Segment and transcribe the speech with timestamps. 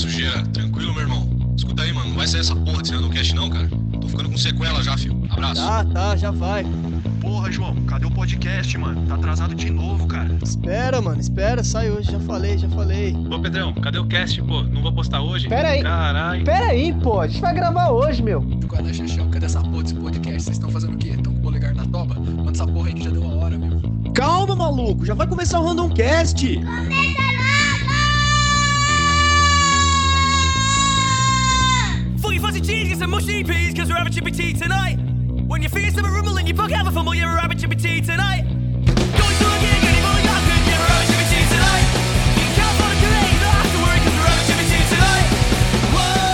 [0.00, 0.42] sujeira.
[0.52, 1.28] Tranquilo, meu irmão?
[1.56, 2.08] Escuta aí, mano.
[2.08, 3.68] Não vai sair essa porra desse Randocast não, cara.
[4.00, 5.22] Tô ficando com sequela já, filho.
[5.28, 5.60] Abraço.
[5.60, 6.64] Tá, tá, já vai.
[7.20, 7.74] Porra, João.
[7.84, 9.06] Cadê o podcast, mano?
[9.06, 10.38] Tá atrasado de novo, cara.
[10.42, 12.10] Espera, mano, espera, sai hoje.
[12.10, 13.14] Já falei, já falei.
[13.30, 14.62] Ô, Pedrão, cadê o cast, pô?
[14.62, 15.48] Não vou postar hoje?
[15.48, 15.82] Pera aí.
[15.82, 16.44] Caralho.
[16.44, 18.40] Pera aí, pô, a gente vai gravar hoje, meu.
[18.40, 20.42] Guarda Xixão, cadê essa porra desse podcast?
[20.42, 21.08] Vocês estão fazendo o quê?
[21.10, 22.14] Estão com o polegar na toba?
[22.14, 23.80] Manda essa porra aí que já deu uma hora, meu.
[24.14, 26.58] Calma, maluco, já vai começar o Random Cast.
[33.00, 34.96] Cause we're having chippy tea tonight.
[35.48, 36.36] When rumble
[36.68, 38.44] have a fumble, you're having chippy tea tonight.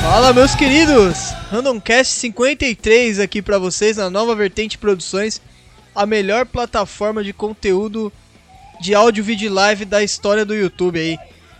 [0.02, 1.34] Fala, meus queridos.
[1.52, 5.40] Random Cast 53 aqui pra vocês na Nova Vertente Produções,
[5.94, 8.12] a melhor plataforma de conteúdo
[8.80, 11.16] de áudio, vídeo e live da história do YouTube aí.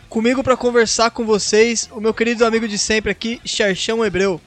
[0.09, 4.41] Comigo pra conversar com vocês, o meu querido amigo de sempre aqui, Xarchão Hebreu.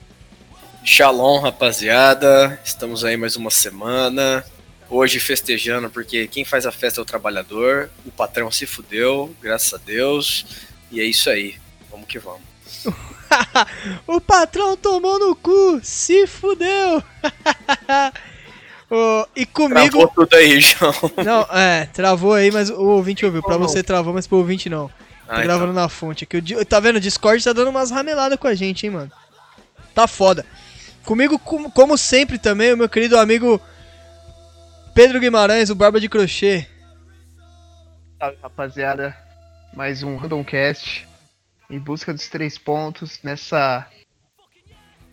[0.83, 2.59] Shalom, rapaziada.
[2.63, 4.43] Estamos aí mais uma semana.
[4.89, 7.89] Hoje festejando, porque quem faz a festa é o trabalhador.
[8.05, 10.45] O patrão se fudeu, graças a Deus.
[10.91, 11.55] E é isso aí.
[11.91, 12.41] Vamos que vamos.
[14.07, 17.03] o patrão tomou no cu, se fudeu.
[18.89, 19.91] Ô, e comigo.
[19.91, 20.93] Travou tudo aí, João.
[21.23, 23.43] Não, é, travou aí, mas o ouvinte ouviu.
[23.43, 24.87] Pra você travou, mas pro ouvinte não.
[24.87, 24.93] Tô
[25.35, 25.83] Ah, gravando então.
[25.83, 26.41] na fonte aqui.
[26.65, 26.95] Tá vendo?
[26.95, 29.11] O Discord tá dando umas rameladas com a gente, hein, mano.
[29.93, 30.43] Tá foda.
[31.05, 33.59] Comigo, com- como sempre também, o meu querido amigo
[34.93, 36.67] Pedro Guimarães, o Barba de Crochê.
[38.19, 39.15] Salve rapaziada,
[39.73, 41.07] mais um Randomcast
[41.69, 43.87] em busca dos três pontos nessa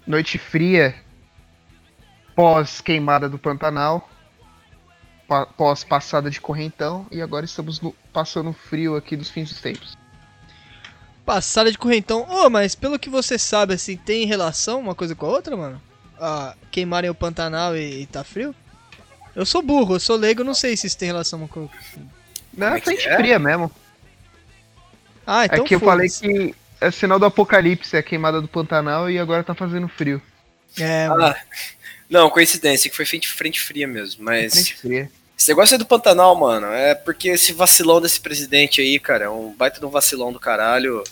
[0.07, 0.95] noite fria
[2.35, 4.09] pós queimada do Pantanal,
[5.29, 9.61] pa- pós passada de correntão e agora estamos no- passando frio aqui dos fins dos
[9.61, 9.97] tempos.
[11.27, 12.25] Passada de correntão.
[12.31, 15.83] Ô, mas pelo que você sabe, assim, tem relação uma coisa com a outra, mano?
[16.21, 18.55] Ah, queimarem o Pantanal e, e tá frio?
[19.35, 21.65] Eu sou burro, eu sou leigo, eu não sei se isso tem relação uma com
[21.65, 21.69] a
[22.57, 23.17] Não é frente é?
[23.17, 23.71] fria mesmo.
[25.27, 28.47] Ah, então é que eu falei que é sinal do apocalipse, é a queimada do
[28.47, 30.23] Pantanal e agora tá fazendo frio.
[30.79, 31.25] É, mano.
[31.25, 31.37] Ah,
[32.09, 34.25] não, coincidência, que foi frente, frente fria mesmo.
[34.25, 35.11] Mas Frente fria.
[35.37, 36.67] Esse negócio é do Pantanal, mano.
[36.69, 40.41] É porque esse vacilão desse presidente aí, cara, é um baita de um vacilão do
[40.41, 41.05] caralho.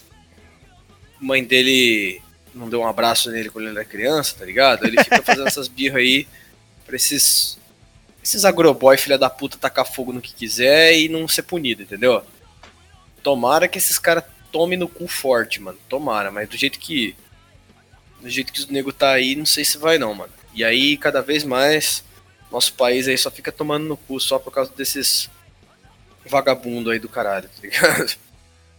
[1.21, 2.23] Mãe dele
[2.55, 4.87] não deu um abraço nele quando ele era criança, tá ligado?
[4.87, 6.27] Ele fica fazendo essas birras aí
[6.87, 7.59] pra esses.
[8.23, 12.25] Esses agroboy, filha da puta, tacar fogo no que quiser e não ser punido, entendeu?
[13.23, 15.79] Tomara que esses caras tomem no cu forte, mano.
[15.89, 17.15] Tomara, mas do jeito que.
[18.23, 20.33] Do jeito que o nego tá aí, não sei se vai não, mano.
[20.55, 22.04] E aí, cada vez mais,
[22.55, 25.29] nosso país aí só fica tomando no cu só por causa desses
[26.27, 28.17] vagabundo aí do caralho, tá ligado?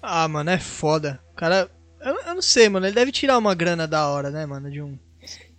[0.02, 1.20] Ah, mano, é foda.
[1.34, 1.70] O cara.
[2.00, 2.86] Eu, eu não sei, mano.
[2.86, 4.70] Ele deve tirar uma grana da hora, né, mano?
[4.72, 4.98] De um.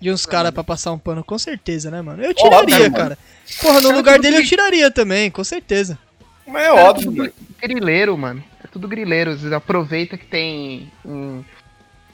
[0.01, 2.23] De uns caras pra passar um pano, com certeza, né, mano?
[2.23, 2.95] Eu tiraria, Óbvio, mano.
[2.95, 3.19] cara.
[3.61, 4.49] Porra, no Cara, lugar dele eu bem.
[4.49, 5.99] tiraria também, com certeza.
[6.47, 7.33] Mas é Cara, óbvio, tudo mano.
[7.61, 8.45] Grileiro, mano.
[8.63, 9.33] É tudo grileiro.
[9.33, 11.43] Eles aproveita que tem um,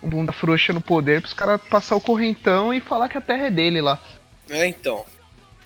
[0.02, 3.46] um bunda frouxa no poder pros caras passar o correntão e falar que a terra
[3.46, 4.00] é dele lá.
[4.48, 5.04] É, então.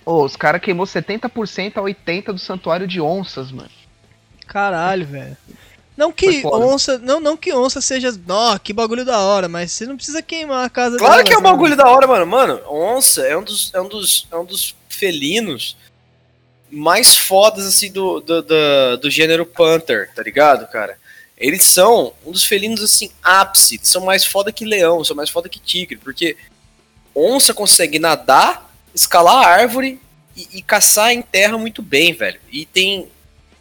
[0.07, 3.69] Ô, os caras queimou 70% a 80% do santuário de onças, mano.
[4.47, 5.35] Caralho, velho.
[5.97, 6.97] Não que onça.
[6.97, 8.17] Não, não que onça seja.
[8.29, 11.37] Ó, que bagulho da hora, mas você não precisa queimar a casa Claro que é
[11.37, 12.25] um delas, né, bagulho da hora, mano.
[12.25, 15.75] Mano, onça é um dos, é um dos, é um dos felinos
[16.71, 20.97] mais fodas, assim, do, do, do, do gênero Panther, tá ligado, cara?
[21.37, 23.77] Eles são um dos felinos, assim, ápice.
[23.83, 26.37] São mais foda que leão, são mais foda que tigre, porque
[27.13, 28.66] onça consegue nadar,
[28.97, 29.99] escalar a árvore
[30.35, 32.39] e, e caçar em terra muito bem, velho.
[32.51, 33.07] E tem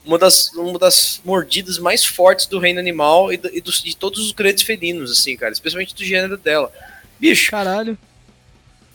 [0.05, 3.97] uma das, uma das mordidas mais fortes do reino animal e, do- e dos, de
[3.97, 5.53] todos os grandes felinos, assim, cara.
[5.53, 6.73] Especialmente do gênero dela.
[7.19, 7.97] Bicho, Caralho.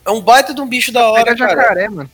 [0.06, 1.62] é um baita de um bicho da hora, Pega cara.
[1.62, 2.10] jacaré, mano.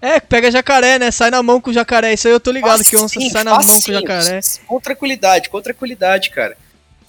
[0.00, 1.10] É, pega jacaré, né?
[1.10, 2.12] Sai na mão com o jacaré.
[2.12, 4.40] Isso aí eu tô ligado que onça sai na mão com o jacaré.
[4.66, 6.56] Com tranquilidade, com tranquilidade, cara.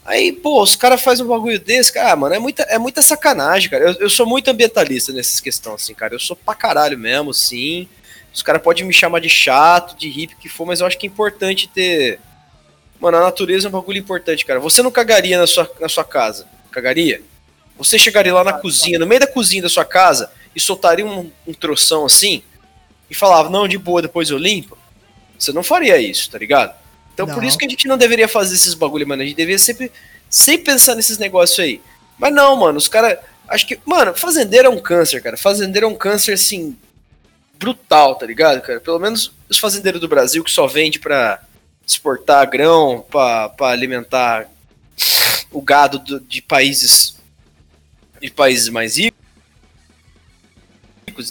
[0.06, 3.70] Aí, pô, os caras fazem um bagulho desse, cara, mano, é muita, é muita sacanagem,
[3.70, 3.92] cara.
[3.92, 6.16] Eu, eu sou muito ambientalista nessas questões, assim, cara.
[6.16, 7.88] Eu sou pra caralho mesmo, sim.
[8.34, 11.06] Os caras podem me chamar de chato, de hippie, que for, mas eu acho que
[11.06, 12.20] é importante ter.
[13.00, 14.60] Mano, a natureza é um bagulho importante, cara.
[14.60, 16.48] Você não cagaria na sua, na sua casa?
[16.72, 17.22] Cagaria?
[17.78, 21.32] Você chegaria lá na cozinha, no meio da cozinha da sua casa, e soltaria um,
[21.48, 22.44] um troção assim,
[23.10, 24.78] e falava, não, de boa, depois eu limpo?
[25.38, 26.76] Você não faria isso, tá ligado?
[27.24, 27.50] Então por Não.
[27.50, 29.22] isso que a gente não deveria fazer esses bagulho, mano.
[29.22, 29.92] A gente deveria sempre,
[30.30, 31.82] sempre pensar nesses negócios aí.
[32.18, 33.20] Mas não, mano, os caras.
[33.46, 33.78] Acho que.
[33.86, 35.36] Mano, fazendeiro é um câncer, cara.
[35.36, 36.78] Fazendeiro é um câncer, assim.
[37.58, 38.80] Brutal, tá ligado, cara?
[38.80, 41.42] Pelo menos os fazendeiros do Brasil que só vende pra
[41.86, 44.48] exportar grão, pra, pra alimentar
[45.52, 47.18] o gado do- de países
[48.22, 49.18] de países mais ricos,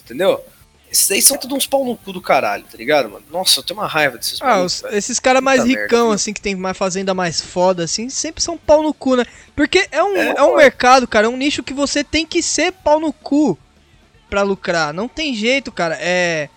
[0.00, 0.44] entendeu?
[0.90, 3.24] Esses aí são tudo uns pau no cu do caralho, tá ligado, mano?
[3.30, 6.12] Nossa, eu tenho uma raiva desses Ah, os- esses caras mais Puta merda, ricão, viu?
[6.14, 9.24] assim, que tem mais fazenda mais foda, assim, sempre são pau no cu, né?
[9.54, 12.42] Porque é um, É, é, um mercado, cara, é um nicho que você tem que
[12.42, 13.58] ser pau no cu
[14.30, 14.92] pra lucrar.
[14.94, 15.96] Não tem jeito, cara.
[16.00, 16.48] É.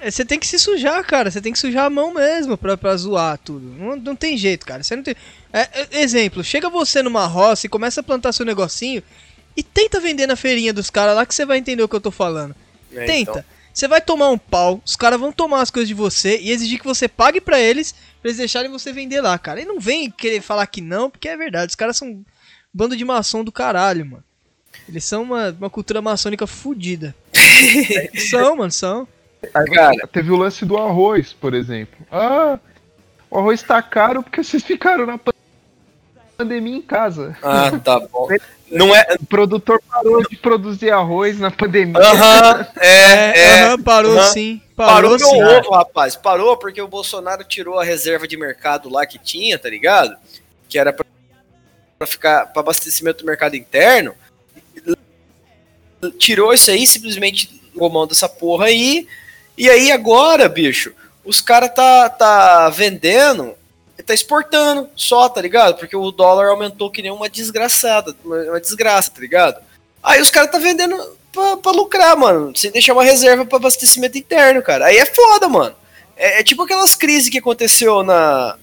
[0.00, 1.30] é, Você tem que se sujar, cara.
[1.30, 3.66] Você tem que sujar a mão mesmo pra, pra zoar tudo.
[3.66, 4.82] Não, não tem jeito, cara.
[4.82, 5.14] Você não tem.
[5.52, 9.02] é, é, exemplo, chega você numa roça e começa a plantar seu negocinho
[9.56, 12.00] e tenta vender na feirinha dos caras lá que você vai entender o que eu
[12.00, 12.54] tô falando.
[12.94, 13.30] É, Tenta.
[13.30, 13.44] então.
[13.72, 16.78] Você vai tomar um pau, os caras vão tomar as coisas de você e exigir
[16.78, 19.62] que você pague pra eles, pra eles deixarem você vender lá, cara.
[19.62, 21.70] E não vem querer falar que não, porque é verdade.
[21.70, 22.24] Os caras são um
[22.72, 24.24] bando de maçom do caralho, mano.
[24.86, 27.14] Eles são uma, uma cultura maçônica fudida.
[28.30, 29.08] são, mano, são.
[29.54, 30.06] Aí, Cara.
[30.12, 31.98] teve o lance do arroz, por exemplo.
[32.10, 32.58] Ah,
[33.30, 35.32] o arroz tá caro porque vocês ficaram na pan-
[36.36, 37.36] pandemia em casa.
[37.42, 38.28] Ah, tá bom.
[38.72, 39.16] Não é.
[39.20, 42.00] O produtor parou de produzir arroz na pandemia.
[42.00, 43.78] Aham, é, é.
[43.78, 44.62] parou sim.
[44.74, 45.42] Parou, Parou, meu sim.
[45.42, 46.16] ovo, rapaz.
[46.16, 50.16] Parou porque o Bolsonaro tirou a reserva de mercado lá que tinha, tá ligado?
[50.68, 51.04] Que era pra,
[51.98, 54.14] pra ficar para abastecimento do mercado interno.
[56.18, 59.06] Tirou isso aí, simplesmente comanda essa porra aí.
[59.56, 60.94] E aí agora, bicho,
[61.24, 63.54] os caras tá, tá vendendo
[64.02, 65.78] e tá exportando só, tá ligado?
[65.78, 69.62] Porque o dólar aumentou que nem uma desgraçada, uma, desgraça, tá ligado?
[70.02, 70.96] Aí os caras tá vendendo
[71.32, 74.86] pra, pra lucrar, mano, sem deixar uma reserva pra abastecimento interno, cara.
[74.86, 75.76] Aí é foda, mano.
[76.16, 78.56] É, é tipo aquelas crises que aconteceu na.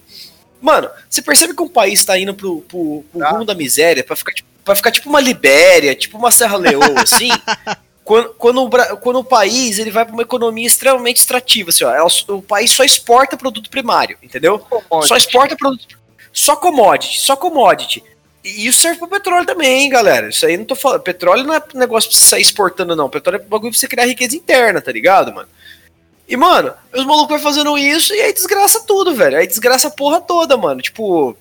[0.62, 4.18] Mano, você percebe que um país tá indo pro, pro, pro rumo da miséria pra
[4.18, 7.30] ficar, tipo, pra ficar tipo uma Libéria, tipo uma Serra Leoa, assim.
[8.10, 12.08] Quando, quando, o, quando o país ele vai para uma economia extremamente extrativa, assim, ó,
[12.30, 14.66] o, país só exporta produto primário, entendeu?
[15.04, 15.96] Só exporta produto.
[16.34, 18.04] Só commodity, só commodity.
[18.44, 20.30] E isso serve para petróleo também, hein, galera.
[20.30, 21.02] Isso aí não tô falando.
[21.02, 23.12] Petróleo não é negócio pra você sair exportando, não.
[23.12, 25.48] Petróleo é bagulho pra você criar riqueza interna, tá ligado, mano?
[26.28, 29.38] E, mano, os malucos vai fazendo isso e aí desgraça tudo, velho.
[29.38, 30.82] Aí desgraça a porra toda, mano.
[30.82, 31.38] Tipo.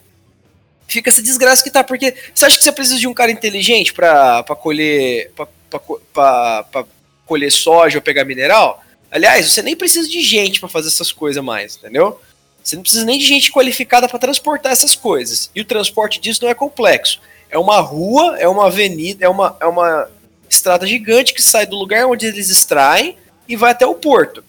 [0.87, 1.83] Fica essa desgraça que tá.
[1.83, 5.33] Porque você acha que você precisa de um cara inteligente pra, pra colher.
[5.35, 6.85] Pra, pra
[7.27, 8.83] colher soja ou pegar mineral?
[9.11, 12.21] Aliás, você nem precisa de gente pra fazer essas coisas mais, entendeu?
[12.63, 15.51] Você não precisa nem de gente qualificada para transportar essas coisas.
[15.55, 17.21] E o transporte disso não é complexo.
[17.49, 20.11] É uma rua, é uma avenida, é uma, é uma
[20.49, 23.17] estrada gigante que sai do lugar onde eles extraem
[23.49, 24.45] e vai até o porto.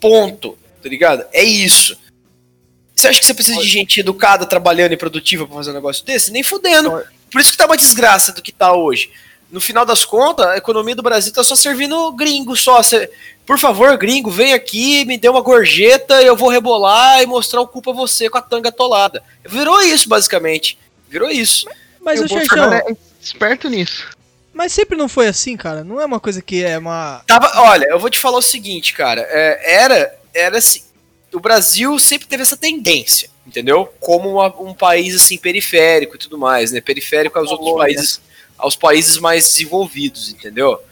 [0.00, 0.58] Ponto.
[0.82, 1.24] Tá ligado?
[1.32, 1.96] É isso.
[2.94, 6.04] Você acha que você precisa de gente educada, trabalhando e produtiva pra fazer um negócio
[6.04, 6.32] desse?
[6.32, 6.90] Nem fudendo.
[7.30, 9.12] Por isso que tá uma desgraça do que tá hoje.
[9.50, 12.82] No final das contas, a economia do Brasil tá só servindo gringo só.
[12.82, 13.10] Cê-
[13.46, 17.66] por favor, gringo, vem aqui, me dê uma gorjeta, eu vou rebolar e mostrar o
[17.66, 19.22] cu pra você com a tanga atolada.
[19.46, 20.78] Virou isso, basicamente.
[21.08, 21.66] Virou isso.
[22.00, 24.06] Mas, ô o Xerxão, é esperto nisso.
[24.52, 25.82] mas sempre não foi assim, cara.
[25.82, 27.22] Não é uma coisa que é uma.
[27.26, 29.22] Tava, olha, eu vou te falar o seguinte, cara.
[29.30, 30.82] é, era, era assim.
[31.32, 33.90] O Brasil sempre teve essa tendência, entendeu?
[34.00, 36.80] Como uma- um país assim periférico e tudo mais, né?
[36.82, 38.20] Periférico aos outros países,
[38.58, 40.82] aos países mais desenvolvidos, entendeu?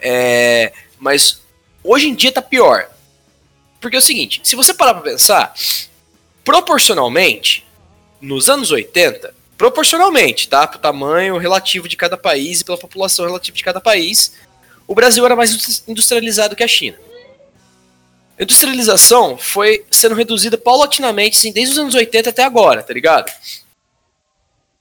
[0.00, 1.40] É, mas
[1.82, 2.88] hoje em dia tá pior.
[3.80, 5.52] Porque é o seguinte, se você parar pra pensar,
[6.44, 7.64] proporcionalmente,
[8.20, 10.66] nos anos 80, proporcionalmente, tá?
[10.66, 14.32] Pro tamanho relativo de cada país e pela população relativa de cada país,
[14.86, 16.96] o Brasil era mais indus- industrializado que a China.
[18.38, 23.32] A industrialização foi sendo reduzida paulatinamente, assim, desde os anos 80 até agora, tá ligado?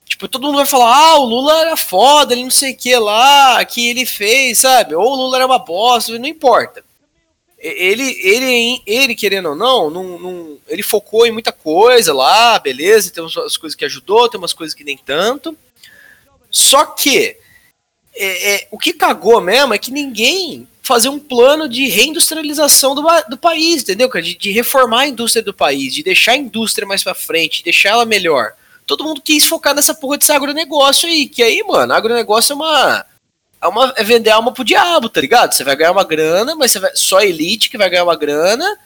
[0.05, 2.95] Tipo, todo mundo vai falar, ah, o Lula era foda, ele não sei o que
[2.95, 4.93] lá, que ele fez, sabe?
[4.95, 6.83] Ou o Lula era uma bosta, não importa.
[7.57, 13.11] Ele, ele, ele querendo ou não, não, não- ele focou em muita coisa lá, beleza,
[13.11, 15.57] tem umas coisas que ajudou, tem umas coisas que nem tanto.
[16.51, 17.37] Só que
[18.15, 23.03] é, é, o que cagou mesmo é que ninguém fazia um plano de reindustrialização do,
[23.29, 24.07] do país, entendeu?
[24.09, 27.63] De, de reformar a indústria do país, de deixar a indústria mais pra frente, de
[27.63, 28.53] deixar ela melhor.
[28.85, 33.05] Todo mundo quis focar nessa porra desse agronegócio aí, que aí, mano, agronegócio é uma.
[33.61, 35.53] É, uma, é vender alma pro diabo, tá ligado?
[35.53, 38.15] Você vai ganhar uma grana, mas você vai, só a elite que vai ganhar uma
[38.15, 38.77] grana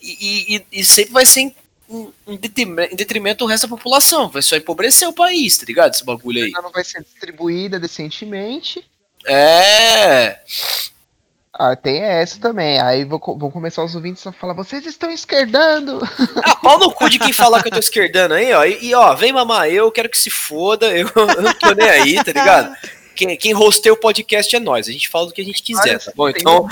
[0.00, 1.56] e, e- e sempre vai ser em,
[1.90, 4.28] em- em detrim- em detrimento do resto da população.
[4.28, 5.94] Vai só empobrecer o país, tá ligado?
[5.94, 6.52] Esse bagulho aí.
[6.52, 8.84] Ela não vai ser distribuída decentemente.
[9.26, 10.38] É.
[11.56, 12.80] Ah, tem essa também.
[12.80, 16.00] Aí vão começar os ouvintes a falar: vocês estão esquerdando.
[16.44, 18.64] Ah, pau no cu de quem falar que eu tô esquerdando aí, ó.
[18.64, 21.88] E, e, ó, vem mamar eu, quero que se foda, eu, eu não tô nem
[21.88, 22.74] aí, tá ligado?
[23.14, 26.12] Quem, quem o podcast é nós, a gente fala do que a gente quiser, tá
[26.16, 26.28] bom?
[26.28, 26.66] Então,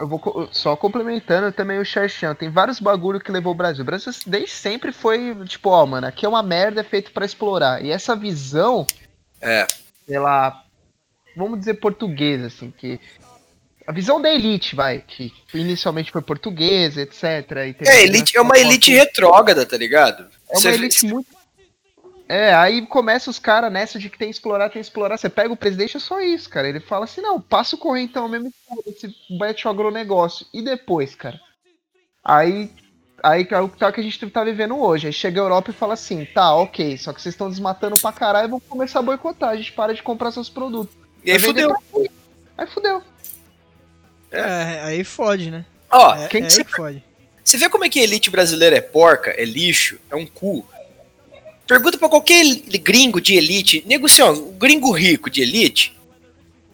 [0.00, 2.34] eu vou só complementando também o Xerxão.
[2.34, 3.82] Tem vários bagulho que levou o Brasil.
[3.82, 7.26] O Brasil desde sempre foi, tipo, ó, mano, aqui é uma merda, é feito pra
[7.26, 7.84] explorar.
[7.84, 8.86] E essa visão,
[9.40, 9.66] É.
[10.06, 10.64] pela,
[11.36, 12.98] vamos dizer, portuguesa, assim, que.
[13.90, 17.24] A visão da elite, vai, que inicialmente foi portuguesa, etc.
[17.84, 20.28] É, elite, é uma elite retrógrada, tá ligado?
[20.48, 21.26] É uma Você elite muito.
[22.28, 25.18] É, aí começa os caras nessa de que tem que explorar, tem que explorar.
[25.18, 26.68] Você pega o presidente, é só isso, cara.
[26.68, 30.46] Ele fala assim: não, passa o correntão mesmo e foda-se, mete o agronegócio.
[30.54, 31.40] E depois, cara?
[32.22, 32.70] Aí.
[33.24, 35.08] Aí é o que tá- que a gente tá vivendo hoje.
[35.08, 38.12] Aí chega a Europa e fala assim: tá, ok, só que vocês estão desmatando pra
[38.12, 39.48] caralho e vão começar a boicotar.
[39.48, 40.94] A gente para de comprar seus produtos.
[41.24, 41.74] E aí fudeu.
[42.56, 43.09] Aí fudeu.
[44.30, 45.64] É, aí fode, né?
[45.90, 47.02] Ó, É, quem é que você fode.
[47.44, 50.64] Você vê como é que a elite brasileira é porca, é lixo, é um cu?
[51.66, 52.44] Pergunta pra qualquer
[52.80, 55.96] gringo de elite, nego assim, ó, um gringo rico de elite,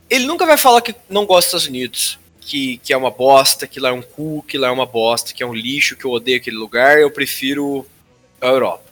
[0.09, 3.67] ele nunca vai falar que não gosta dos Estados Unidos, que, que é uma bosta,
[3.67, 6.05] que lá é um cu, que lá é uma bosta, que é um lixo, que
[6.05, 7.87] eu odeio aquele lugar, eu prefiro
[8.41, 8.85] a Europa.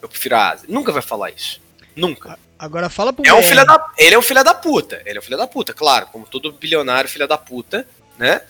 [0.00, 0.66] Eu prefiro a Ásia.
[0.68, 1.60] Nunca vai falar isso.
[1.96, 2.38] Nunca.
[2.58, 3.46] Agora fala pro É um BR.
[3.46, 5.00] filho da, ele é um filho da puta.
[5.06, 7.86] Ele é um filho da puta, claro, como todo bilionário filho da puta,
[8.18, 8.40] né?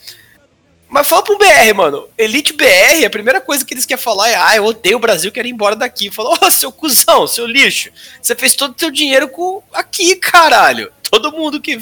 [0.89, 2.09] Mas fala pro BR, mano.
[2.17, 5.31] Elite BR, a primeira coisa que eles querem falar é: ah, eu odeio o Brasil,
[5.31, 6.11] quero ir embora daqui.
[6.11, 7.91] Fala, ó, seu cuzão, seu lixo.
[8.23, 10.91] Você fez todo o seu dinheiro com aqui, caralho.
[11.11, 11.79] Todo mundo que,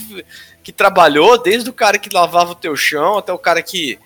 [0.62, 3.96] que trabalhou, desde o cara que lavava o teu chão até o cara que,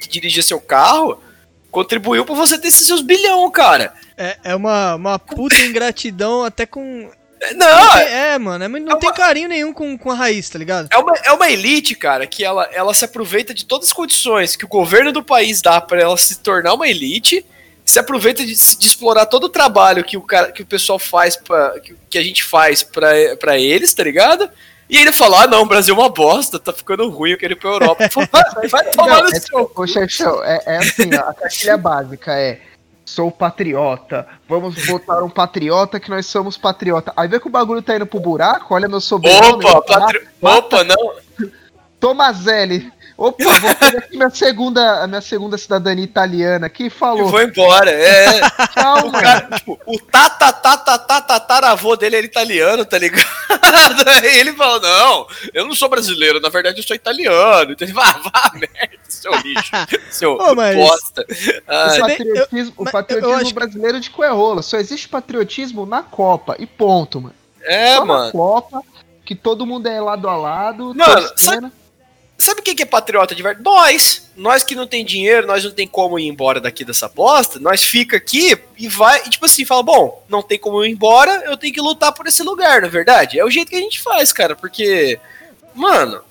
[0.00, 1.22] que dirigia seu carro,
[1.70, 3.94] contribuiu pra você ter esses seus bilhão, cara.
[4.16, 7.08] É, é uma, uma puta ingratidão até com.
[7.56, 10.48] Não, Não tem- é, mano, é, mas não tem carinho nenhum com, com a raiz,
[10.50, 10.88] tá ligado?
[10.92, 14.56] É uma, é uma elite, cara, que ela, ela se aproveita de todas as condições
[14.56, 17.44] que o governo do país dá pra ela se tornar uma elite,
[17.84, 21.34] se aproveita de, de explorar todo o trabalho que o, cara, que o pessoal faz,
[21.34, 24.48] pra, que, que a gente faz pra, pra eles, tá ligado?
[24.88, 27.52] E ainda falar, ah, não, o Brasil é uma bosta, tá ficando ruim, eu quero
[27.52, 28.04] ir pra Europa.
[28.30, 29.72] vai, vai tomar no Não, é, seu.
[29.74, 32.60] ô, Xerxão, é, é assim, ó, a cartilha básica é
[33.10, 37.12] sou patriota, vamos botar um patriota que nós somos patriota.
[37.16, 39.64] Aí vê que o bagulho tá indo pro buraco, olha meu sobrenome.
[39.64, 40.28] Opa, patri...
[40.40, 41.14] opa, não.
[41.98, 42.90] Tomazelli.
[43.22, 47.28] Opa, vou pegar aqui minha segunda, a minha segunda cidadania italiana aqui e falou.
[47.28, 47.90] vou embora.
[47.90, 48.40] É.
[48.68, 49.20] Tchau, O mano.
[49.22, 53.26] cara, tipo, o tata, tata, tata, tataravô dele era italiano, tá ligado?
[54.08, 57.72] Aí ele falou, não, eu não sou brasileiro, na verdade eu sou italiano.
[57.72, 59.70] Então ele vai, vá, merda, seu lixo,
[60.10, 61.26] seu Ô, mas- bosta.
[61.28, 64.62] O Ah, patriotismo, eu- o patriotismo acho que- brasileiro de coerrola.
[64.62, 66.56] Só existe patriotismo na Copa.
[66.58, 67.34] E ponto, mano.
[67.64, 68.32] é, Só na mano.
[68.32, 68.80] Copa,
[69.26, 70.94] que todo mundo é lado a lado.
[70.94, 71.70] Mano, torcendo.
[72.40, 73.64] Sabe quem que é patriota de verdade?
[73.64, 74.30] Nós.
[74.34, 77.82] Nós que não tem dinheiro, nós não tem como ir embora daqui dessa bosta, nós
[77.84, 81.42] fica aqui e vai, e tipo assim, fala, bom, não tem como eu ir embora,
[81.44, 83.38] eu tenho que lutar por esse lugar, na verdade.
[83.38, 85.20] É o jeito que a gente faz, cara, porque,
[85.74, 86.22] mano,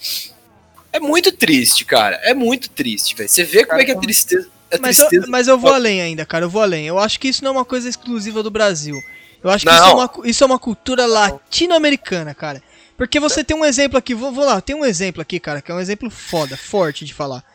[0.92, 2.16] é muito triste, cara.
[2.24, 3.30] É muito triste, velho.
[3.30, 4.50] Você vê como é que é tristeza.
[4.72, 5.32] É Mas eu, tristeza.
[5.32, 6.88] mas eu vou além ainda, cara, eu vou além.
[6.88, 9.00] Eu acho que isso não é uma coisa exclusiva do Brasil.
[9.44, 9.78] Eu acho que Não.
[9.78, 12.62] isso é, uma, isso é uma cultura latino-americana, cara.
[13.00, 15.72] Porque você tem um exemplo aqui, vou, vou lá, tem um exemplo aqui, cara, que
[15.72, 17.46] é um exemplo foda, forte de falar.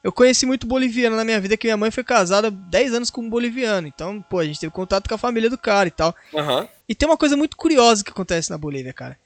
[0.00, 3.20] Eu conheci muito boliviano na minha vida, que minha mãe foi casada 10 anos com
[3.20, 3.88] um boliviano.
[3.88, 6.14] Então, pô, a gente teve contato com a família do cara e tal.
[6.32, 6.68] Aham.
[6.88, 9.18] E tem uma coisa muito curiosa que acontece na Bolívia, cara.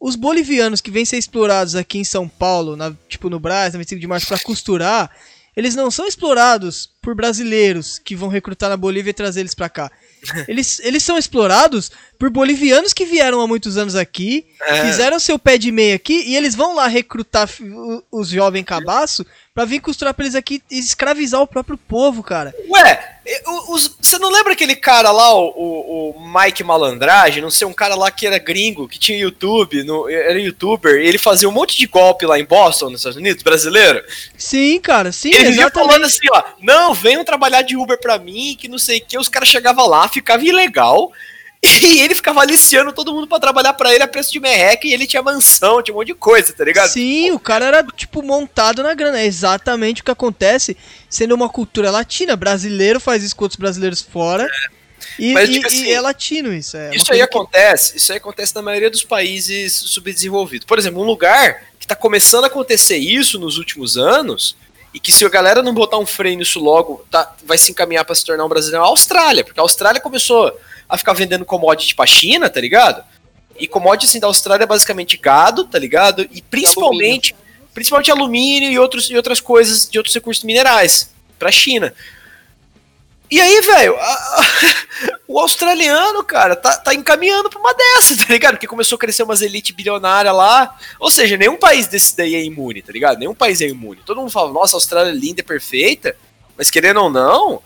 [0.00, 3.78] Os bolivianos que vêm ser explorados aqui em São Paulo, na, tipo no Brás, na
[3.78, 5.14] 25 de março, pra costurar,
[5.54, 9.68] eles não são explorados por brasileiros que vão recrutar na Bolívia e trazer eles pra
[9.68, 9.92] cá.
[10.46, 14.84] Eles, eles são explorados por bolivianos que vieram há muitos anos aqui, É.
[14.84, 17.48] fizeram seu pé de meia aqui e eles vão lá recrutar
[18.10, 19.24] os jovens cabaço
[19.54, 22.54] pra vir costurar pra eles aqui e escravizar o próprio povo, cara.
[22.68, 23.16] Ué,
[23.68, 25.48] os- você não lembra aquele cara lá, o,
[26.16, 30.08] o- Mike Malandragem, não sei, um cara lá que era gringo, que tinha YouTube, no-
[30.08, 33.42] era youtuber, e ele fazia um monte de golpe lá em Boston, nos Estados Unidos,
[33.42, 34.02] brasileiro?
[34.38, 35.72] Sim, cara, sim, ele exatamente.
[35.88, 39.18] falando assim, ó, não, venham trabalhar de Uber pra mim, que não sei o que,
[39.18, 41.10] os caras chegavam lá, ficava ilegal,
[41.82, 44.92] e ele ficava aliciando todo mundo pra trabalhar pra ele a preço de merreca, e
[44.94, 46.88] ele tinha mansão, tinha um monte de coisa, tá ligado?
[46.88, 49.20] Sim, o cara era, tipo, montado na grana.
[49.20, 50.76] É exatamente o que acontece
[51.08, 52.34] sendo uma cultura latina.
[52.34, 54.48] Brasileiro faz isso com outros brasileiros fora.
[55.18, 56.76] E, Mas, e- tipo e assim, é latino isso.
[56.76, 60.66] É Isso aí que- acontece, isso aí acontece na maioria dos países subdesenvolvidos.
[60.66, 64.56] Por exemplo, um lugar que está começando a acontecer isso nos últimos anos
[64.94, 68.04] e que se a galera não botar um freio nisso logo, tá, vai se encaminhar
[68.04, 70.52] para se tornar um brasileiro é a Austrália, porque a Austrália começou
[70.90, 73.04] a ficar vendendo commodity para China, tá ligado?
[73.56, 76.28] E commodity assim, da Austrália é basicamente gado, tá ligado?
[76.32, 77.34] E principalmente,
[77.72, 81.94] principalmente alumínio e outros e outras coisas de outros recursos minerais para China.
[83.30, 83.96] E aí, velho,
[85.28, 88.54] o australiano, cara, tá, tá encaminhando pra uma dessas, tá ligado?
[88.54, 90.76] Porque começou a crescer umas elites bilionárias lá.
[90.98, 93.18] Ou seja, nenhum país desse daí é imune, tá ligado?
[93.18, 94.00] Nenhum país é imune.
[94.04, 96.16] Todo mundo fala, nossa, a Austrália é linda, é perfeita.
[96.56, 97.62] Mas querendo ou não,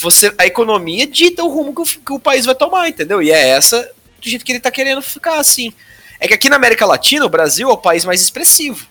[0.00, 3.22] você, a economia dita o rumo que o, que o país vai tomar, entendeu?
[3.22, 5.72] E é essa do jeito que ele tá querendo ficar assim.
[6.18, 8.86] É que aqui na América Latina, o Brasil é o país mais expressivo.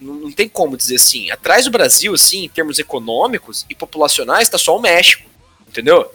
[0.00, 1.30] Não, não tem como dizer assim.
[1.30, 5.28] Atrás do Brasil, assim, em termos econômicos e populacionais, tá só o México.
[5.68, 6.10] Entendeu?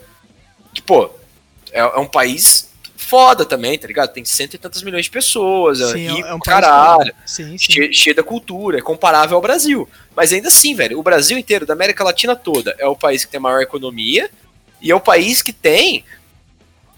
[0.72, 1.10] Que, pô,
[1.70, 2.71] é, é um país
[3.12, 4.10] foda também, tá ligado?
[4.10, 7.14] Tem cento e tantas milhões de pessoas, é Sim, é um país caralho.
[7.26, 7.92] Sim, sim.
[7.92, 9.86] cheio, da cultura, é comparável ao Brasil.
[10.16, 13.30] Mas ainda assim, velho, o Brasil inteiro, da América Latina toda, é o país que
[13.30, 14.30] tem a maior economia
[14.80, 16.06] e é o país que tem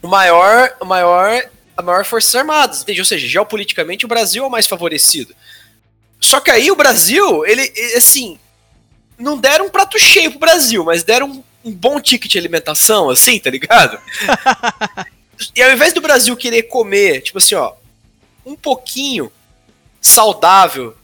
[0.00, 3.00] o maior, o maior, a maior forças armadas, entende?
[3.00, 5.34] Ou seja, geopoliticamente o Brasil é o mais favorecido.
[6.20, 8.38] Só que aí o Brasil, ele, ele, assim,
[9.18, 13.10] não deram um prato cheio pro Brasil, mas deram um, um bom ticket de alimentação,
[13.10, 13.98] assim, tá ligado?
[15.54, 17.72] e ao invés do Brasil querer comer, tipo assim, ó,
[18.44, 19.30] um pouquinho
[20.00, 20.94] saudável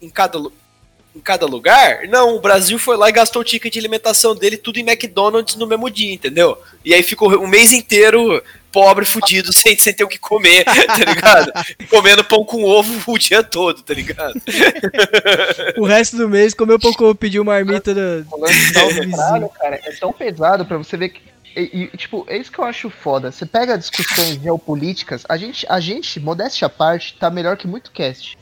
[0.00, 0.38] em cada,
[1.14, 4.56] em cada lugar, não, o Brasil foi lá e gastou o ticket de alimentação dele
[4.56, 6.56] tudo em McDonald's no mesmo dia, entendeu?
[6.84, 10.96] E aí ficou um mês inteiro pobre, fudido, sem, sem ter o que comer, tá
[10.96, 11.52] ligado?
[11.88, 14.40] Comendo pão com ovo o dia todo, tá ligado?
[15.76, 19.48] O resto do mês comeu pouco, pediu marmita da, O lance da do Austrália, vizinho.
[19.50, 21.20] cara, é tão pesado pra você ver que.
[21.56, 23.30] E, e, tipo, é isso que eu acho foda.
[23.30, 27.90] Você pega discussões geopolíticas, a gente, a gente, modéstia à parte, tá melhor que muito
[27.90, 28.38] cast.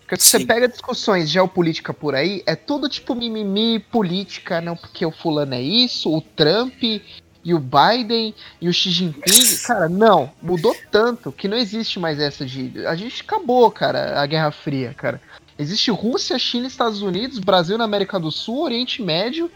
[0.00, 5.06] Porque se você pega discussões geopolítica por aí, é tudo tipo mimimi, política, não, porque
[5.06, 9.56] o fulano é isso, o Trump e o Biden e o Xi Jinping.
[9.66, 12.86] Cara, não, mudou tanto que não existe mais essa de.
[12.86, 15.20] A gente acabou, cara, a Guerra Fria, cara.
[15.58, 19.50] Existe Rússia, China, Estados Unidos, Brasil na América do Sul, Oriente Médio,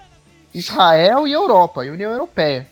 [0.54, 2.66] Israel e Europa, e União Europeia.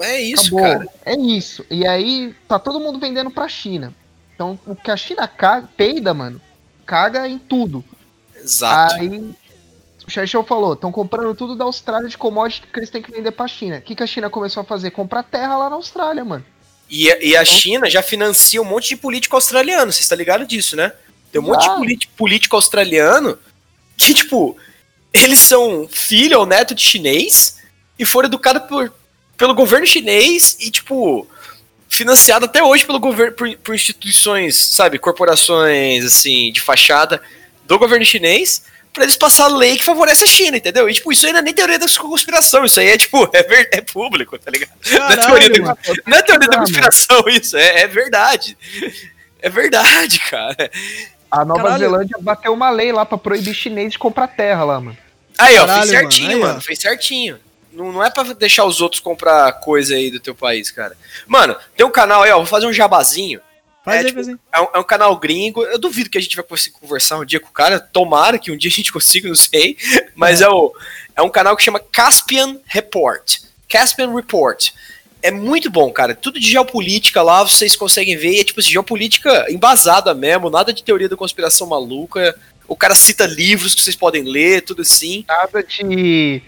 [0.00, 0.78] Mas é isso, Acabou.
[0.78, 0.88] cara.
[1.04, 1.64] É isso.
[1.70, 3.94] E aí tá todo mundo vendendo pra China.
[4.34, 6.40] Então o que a China caga, peida, mano,
[6.86, 7.84] caga em tudo.
[8.34, 8.94] Exato.
[8.94, 9.08] Aí
[10.06, 13.30] o Chechel falou, estão comprando tudo da Austrália de commodity que eles têm que vender
[13.32, 13.76] pra China.
[13.76, 14.90] O que, que a China começou a fazer?
[14.90, 16.44] Comprar terra lá na Austrália, mano.
[16.88, 20.48] E, a- e a China já financia um monte de político australiano, vocês estão ligados
[20.48, 20.92] disso, né?
[21.30, 23.38] Tem um monte de político, político australiano
[23.96, 24.56] que, tipo,
[25.12, 27.58] eles são filho ou neto de chinês
[27.98, 28.92] e foram educados por,
[29.40, 31.26] pelo governo chinês e, tipo,
[31.88, 37.22] financiado até hoje pelo governo, por, por instituições, sabe, corporações, assim, de fachada
[37.64, 40.90] do governo chinês, pra eles passar lei que favorece a China, entendeu?
[40.90, 43.42] E, tipo, isso aí não é nem teoria da conspiração, isso aí é, tipo, é,
[43.42, 44.72] ver- é público, tá ligado?
[44.90, 45.78] não é teoria da, mano.
[46.06, 48.58] não é teoria da Ah, conspiração isso, é, é verdade.
[49.40, 50.70] É verdade, cara.
[51.30, 51.78] A Nova Caralho.
[51.80, 54.98] Zelândia bateu uma lei lá pra proibir chinês de comprar terra lá, mano.
[55.38, 56.60] Aí, ó, Caralho, fez certinho, mano, aí, mano.
[56.60, 57.38] Fez certinho.
[57.72, 60.96] Não, não é pra deixar os outros comprar coisa aí do teu país, cara.
[61.26, 62.38] Mano, tem um canal aí, ó.
[62.38, 63.40] Vou fazer um jabazinho.
[63.84, 64.36] Faz é, aí, tipo, faz aí.
[64.52, 65.62] é, um, é um canal gringo.
[65.62, 67.80] Eu duvido que a gente vai conseguir conversar um dia com o cara.
[67.80, 69.76] Tomara que um dia a gente consiga, não sei.
[70.14, 70.72] Mas é, o,
[71.16, 73.38] é um canal que chama Caspian Report.
[73.68, 74.72] Caspian Report.
[75.22, 76.14] É muito bom, cara.
[76.14, 78.32] Tudo de geopolítica lá, vocês conseguem ver.
[78.32, 82.36] e É tipo assim, geopolítica embasada mesmo, nada de teoria da conspiração maluca.
[82.66, 85.24] O cara cita livros que vocês podem ler, tudo assim.
[85.28, 86.42] Nada de.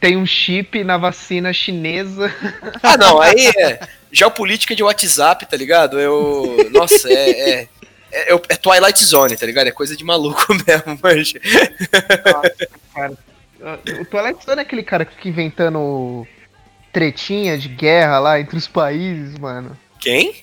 [0.00, 2.34] Tem um chip na vacina chinesa.
[2.82, 3.80] Ah, não, aí é
[4.12, 5.98] geopolítica de WhatsApp, tá ligado?
[5.98, 6.68] Eu.
[6.70, 7.30] Nossa, é.
[7.30, 7.68] é...
[8.12, 9.66] É, é Twilight Zone, tá ligado?
[9.66, 10.98] É coisa de maluco mesmo,
[12.94, 13.18] cara.
[14.00, 16.26] O Twilight Zone é aquele cara que fica inventando
[16.92, 19.76] tretinha de guerra lá entre os países, mano.
[20.00, 20.36] Quem?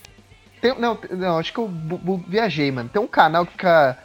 [0.61, 1.71] Tem- não, não, acho que eu
[2.27, 2.89] viajei, mano.
[2.89, 3.97] Tem um canal que fica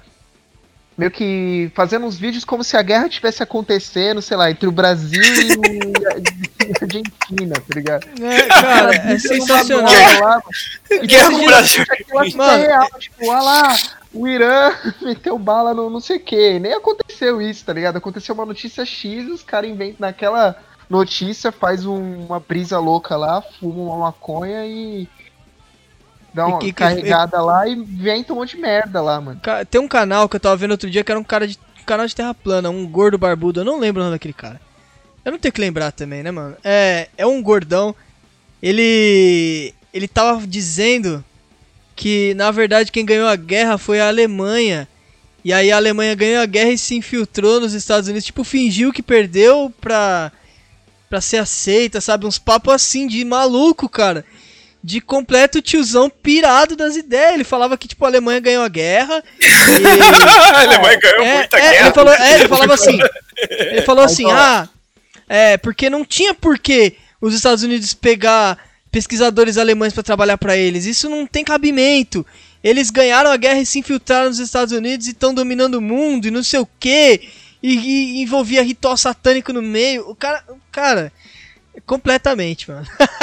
[0.99, 4.73] meio que fazendo uns vídeos como se a guerra tivesse acontecendo, sei lá, entre o
[4.73, 8.07] Brasil e, o- e a Argentina, tá ligado?
[8.21, 9.93] É, cara, é Vídeo sensacional.
[10.21, 10.43] lá,
[10.91, 11.85] e Guerra todo com o Brasil.
[11.91, 12.63] é Mano.
[12.63, 13.77] real, tipo, olha lá,
[14.13, 16.59] o Irã meteu bala no não sei o que.
[16.59, 17.97] Nem aconteceu isso, tá ligado?
[17.97, 20.57] Aconteceu uma notícia X e os caras inventam naquela
[20.91, 25.07] notícia, faz um- uma brisa louca lá, fuma uma maconha e
[26.38, 29.40] dá uma E que que- carregada lá e inventa um monte de merda lá, mano.
[29.70, 31.85] Tem um canal que eu tava vendo outro dia que era um cara de um
[31.85, 33.61] canal de terra plana, um gordo barbudo.
[33.61, 34.61] Eu não lembro o nome daquele cara.
[35.24, 36.57] Eu não tenho que lembrar também, né, mano?
[36.64, 37.94] É, é um gordão.
[38.62, 41.24] Ele ele tava dizendo
[41.96, 44.87] que na verdade quem ganhou a guerra foi a Alemanha.
[45.44, 48.92] E aí a Alemanha ganhou a guerra e se infiltrou nos Estados Unidos, tipo, fingiu
[48.92, 50.31] que perdeu pra
[51.09, 52.27] pra ser aceita, sabe?
[52.27, 54.27] Uns papos assim de maluco, cara.
[54.83, 57.35] De completo tiozão pirado das ideias.
[57.35, 59.23] Ele falava que, tipo, a Alemanha ganhou a guerra.
[59.41, 61.87] e- a Alemanha ganhou é, muita é, guerra.
[61.87, 62.99] Ele, falou, é, ele falava assim.
[63.49, 64.69] Ele falou assim, ah,
[65.29, 68.59] é, porque não tinha porquê os Estados Unidos pegar
[68.91, 70.87] pesquisadores alemães pra trabalhar pra eles.
[70.87, 72.27] Isso não tem cabimento.
[72.62, 76.27] Eles ganharam a guerra e se infiltraram nos Estados Unidos e estão dominando o mundo
[76.27, 77.29] e não sei o quê.
[77.62, 80.09] E, e envolvia ritual satânico no meio.
[80.09, 81.12] O cara, o cara,
[81.87, 82.87] completamente, mano.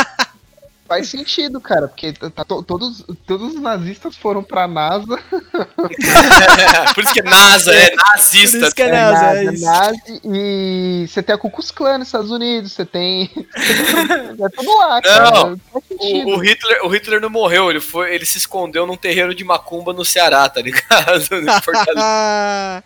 [0.87, 5.17] Faz sentido, cara, porque tá to- todos, todos os nazistas foram pra NASA.
[6.93, 8.57] Por isso que é NASA, é Por nazista.
[8.59, 9.65] isso que é É NASA, NASA, é isso.
[9.65, 13.31] nazi, e você tem a Ku Klux Klan nos Estados Unidos, você tem.
[13.35, 15.31] é tudo lá, cara.
[15.31, 16.29] Não, Faz sentido.
[16.29, 19.43] O, o Hitler, o Hitler não morreu, ele, foi, ele se escondeu num terreiro de
[19.43, 20.85] macumba no Ceará, tá ligado?
[21.97, 22.83] Ah,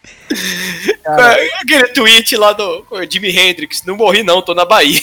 [1.61, 5.01] Aquele tweet lá do Jimi Hendrix, não morri não, tô na Bahia.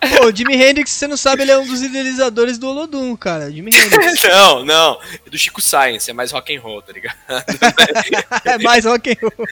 [0.00, 3.50] Pô, o Jimi Hendrix, você não sabe, ele é um dos idealizadores do Olodum, cara.
[3.50, 4.22] Jimi Hendrix.
[4.28, 7.16] não, não, é do Chico Science, é mais rock and roll, tá ligado?
[8.44, 9.46] é mais rock and roll.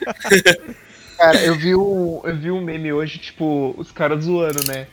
[1.17, 4.87] Cara, eu vi, um, eu vi um meme hoje, tipo, os caras zoando, né?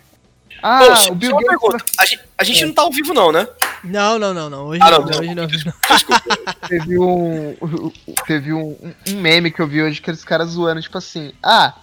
[0.63, 1.61] Ah, Pô, só o Bill uma Gates.
[1.61, 3.47] pergunta, a gente, a gente não tá ao vivo não, né?
[3.83, 4.65] Não, não, não, não.
[4.69, 5.45] Hoje Ah, não, não, hoje não.
[5.45, 6.69] hoje não.
[6.69, 7.93] Teve um.
[8.27, 8.75] Teve um,
[9.11, 11.75] um meme que eu vi hoje que eles caras zoando, tipo assim, ah.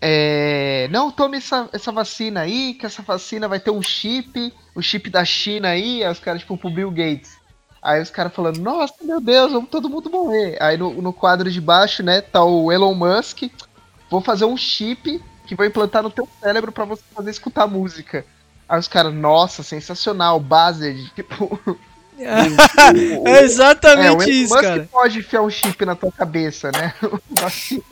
[0.00, 4.80] É, não tome essa, essa vacina aí, que essa vacina vai ter um chip, o
[4.80, 7.36] chip da China aí, aí os caras, tipo, pro Bill Gates.
[7.82, 10.56] Aí os caras falando, nossa, meu Deus, vamos todo mundo morrer.
[10.60, 13.44] Aí no, no quadro de baixo, né, tá o Elon Musk,
[14.10, 18.24] vou fazer um chip que vou implantar no teu cérebro pra você fazer escutar música.
[18.68, 21.58] Aí os caras, nossa, sensacional, Buzzed, tipo...
[22.18, 22.26] É
[23.14, 24.88] é, o exatamente Elon isso, Musk cara.
[24.90, 26.92] pode enfiar um chip na tua cabeça, né?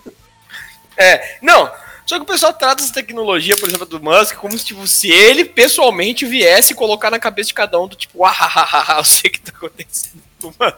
[0.99, 1.71] É, não.
[2.07, 5.11] Só que o pessoal trata essa tecnologia, por exemplo, do Musk, como se, tipo, se
[5.11, 9.05] ele pessoalmente viesse colocar na cabeça de cada um do tipo, ah, ah, ah, eu
[9.05, 10.23] sei o que tá acontecendo.
[10.57, 10.77] Mano,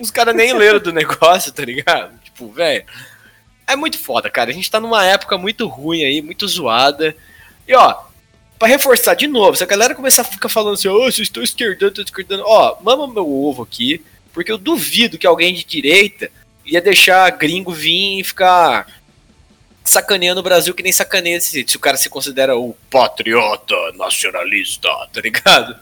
[0.00, 2.18] os caras nem leram do negócio, tá ligado?
[2.24, 2.84] Tipo, velho.
[3.68, 4.50] É muito foda, cara.
[4.50, 7.16] A gente tá numa época muito ruim aí, muito zoada.
[7.66, 7.96] E ó,
[8.58, 11.42] pra reforçar de novo, se a galera começar a ficar falando assim, ô, vocês estão
[11.42, 16.30] esquerdando, estão esquerdando, ó, mama meu ovo aqui, porque eu duvido que alguém de direita
[16.64, 18.86] ia deixar gringo vir e ficar
[19.86, 24.88] sacaneando o Brasil que nem sacaneia esse se o cara se considera o patriota nacionalista,
[25.12, 25.76] tá ligado?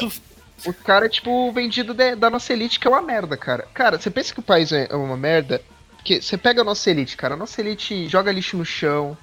[0.66, 3.66] Os caras, tipo, vendido de- da nossa elite, que é uma merda, cara.
[3.72, 5.62] Cara, você pensa que o país é é uma merda?
[5.96, 7.32] Porque você pega a nossa elite, cara.
[7.32, 9.16] A nossa elite joga lixo no chão,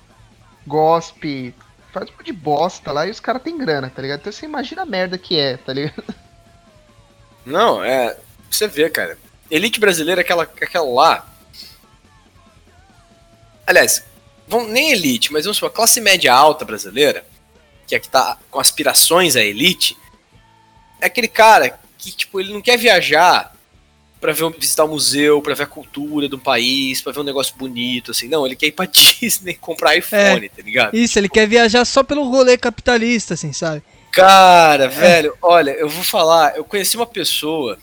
[0.66, 1.54] gospe,
[1.94, 4.20] faz um monte de bosta lá e os caras têm grana, tá ligado?
[4.22, 6.04] Então você imagina a merda que é, tá ligado?
[7.46, 8.18] Não, é.
[8.50, 9.18] Você vê, cara.
[9.50, 11.28] Elite brasileira, aquela, aquela lá.
[13.68, 14.04] Aliás,
[14.48, 17.26] vamos, nem elite, mas vamos supor, a classe média alta brasileira,
[17.86, 19.98] que é que tá com aspirações à elite,
[21.02, 23.54] é aquele cara que, tipo, ele não quer viajar
[24.22, 27.56] pra ver, visitar um museu, pra ver a cultura do país, pra ver um negócio
[27.58, 28.28] bonito, assim.
[28.28, 28.86] Não, ele quer ir pra
[29.20, 30.96] Disney comprar iPhone, tá ligado?
[30.96, 33.84] Isso, ele quer viajar só pelo rolê capitalista, assim, sabe?
[34.12, 37.78] Cara, velho, olha, eu vou falar, eu conheci uma pessoa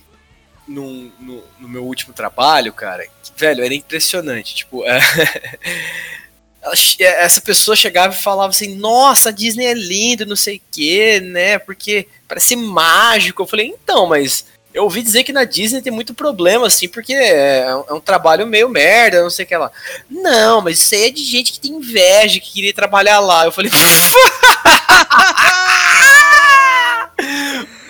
[0.66, 4.54] num- no, no meu último trabalho, cara, que, velho, era impressionante.
[4.54, 4.98] Tipo, é,
[6.62, 10.60] ela essa pessoa chegava e falava assim: Nossa, a Disney é lindo, não sei o
[10.72, 11.58] que, né?
[11.58, 13.42] Porque parece mágico.
[13.42, 17.12] Eu falei: Então, mas eu ouvi dizer que na Disney tem muito problema, assim, porque
[17.12, 19.70] é, um- é um trabalho meio merda, não sei o que lá.
[20.10, 23.44] Não, mas isso aí é de gente que tem inveja, que queria trabalhar lá.
[23.44, 23.70] Eu falei: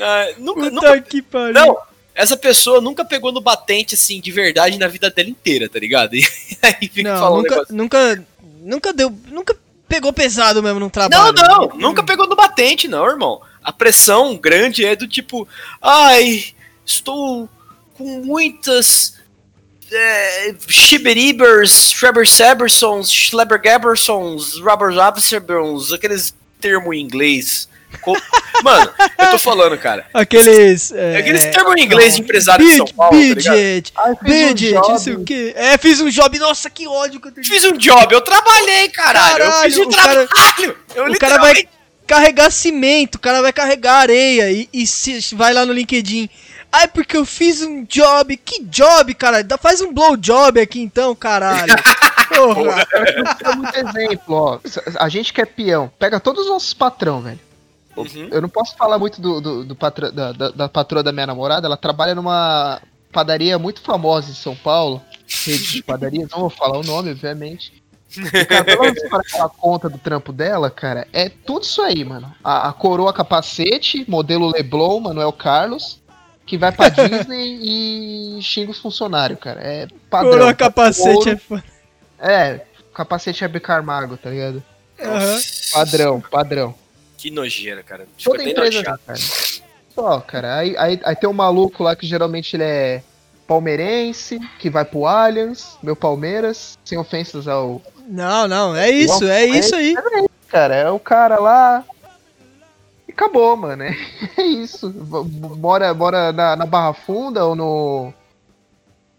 [0.00, 1.52] Ah, nunca, Puta nunca, que pariu.
[1.54, 1.78] não,
[2.14, 6.14] essa pessoa nunca pegou no batente assim de verdade na vida dela inteira, tá ligado?
[6.16, 6.26] E
[6.62, 7.74] aí fica Não, falando um nunca, negócio.
[7.76, 8.24] nunca,
[8.62, 9.56] nunca deu, nunca
[9.88, 11.32] pegou pesado mesmo num Não, trabalho.
[11.34, 13.40] não, nunca pegou no batente, não, irmão.
[13.62, 15.46] A pressão grande é do tipo,
[15.82, 16.44] ai,
[16.86, 17.48] estou
[17.94, 19.14] com muitas
[19.92, 27.68] é, Shiberibers, Schreber-Sebersons, Schleber-Gabersons, Robert-Abserbons, aqueles termos em inglês.
[28.00, 28.16] Co-
[28.62, 30.06] Mano, eu tô falando, cara.
[30.14, 30.92] Aqueles.
[30.92, 33.52] É, Aqueles termos em inglês de empresário de São bid- Paulo, tá
[33.96, 35.52] Ah, eu fiz um não sei o que.
[35.56, 37.46] É, fiz um job, nossa, que ódio que eu tenho.
[37.46, 39.44] Fiz um job, eu trabalhei, caralho.
[39.44, 40.76] eu fiz Caralho, um o cara- trabalho.
[40.94, 41.68] eu O cara vai
[42.06, 46.28] carregar cimento, o cara vai carregar areia e, e se, vai lá no LinkedIn.
[46.70, 48.36] Ai, porque eu fiz um job.
[48.36, 49.44] Que job, cara?
[49.44, 51.72] Dá- Faz um blow job aqui então, caralho.
[52.34, 52.86] Porra.
[53.40, 54.58] Dá muito exemplo, ó.
[54.98, 57.38] A gente que é peão, pega todos os nossos patrão, velho.
[57.96, 58.28] Uhum.
[58.30, 61.26] Eu não posso falar muito do, do, do patro- da, da, da patroa da minha
[61.26, 62.80] namorada, ela trabalha numa
[63.12, 65.00] padaria muito famosa em São Paulo,
[65.46, 67.72] rede de padarias, não vou falar o nome, obviamente.
[68.16, 72.04] E, cara, pelo menos para aquela conta do trampo dela, cara, é tudo isso aí,
[72.04, 72.32] mano.
[72.42, 76.00] A, a coroa capacete, modelo Leblon, Manuel Carlos,
[76.46, 77.58] que vai pra Disney
[78.38, 79.60] e xinga os funcionários, cara.
[79.60, 80.32] É padrão.
[80.32, 81.64] Coroa capacete é foda.
[82.18, 82.60] É,
[82.92, 84.62] capacete Hebe Camargo, tá ligado?
[85.00, 85.40] Aham.
[85.72, 86.74] Padrão, padrão.
[87.24, 88.06] Que nojeira, cara.
[88.22, 89.18] Toda bem empresa, cara.
[89.94, 90.58] Só, cara.
[90.58, 93.02] Aí, aí, aí tem um maluco lá que geralmente ele é
[93.46, 97.80] palmeirense, que vai pro Allianz, meu Palmeiras, sem ofensas ao.
[98.06, 99.94] Não, não, é isso, é isso aí.
[100.48, 101.82] Cara, é o cara lá.
[103.08, 103.84] E acabou, mano.
[103.84, 103.96] É,
[104.36, 104.90] é isso.
[104.90, 108.12] Bora, bora na, na Barra Funda ou no.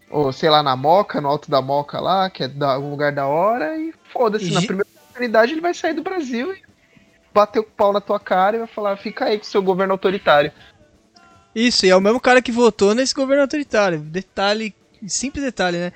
[0.08, 3.10] Ou sei lá, na Moca, no alto da Moca lá, que é da, um lugar
[3.10, 4.52] da hora, e foda-se.
[4.52, 6.65] Na primeira oportunidade ele vai sair do Brasil e
[7.36, 10.50] bater o pau na tua cara e vai falar: fica aí com seu governo autoritário.
[11.54, 13.98] Isso, e é o mesmo cara que votou nesse governo autoritário.
[13.98, 14.74] Detalhe,
[15.06, 15.92] simples detalhe, né?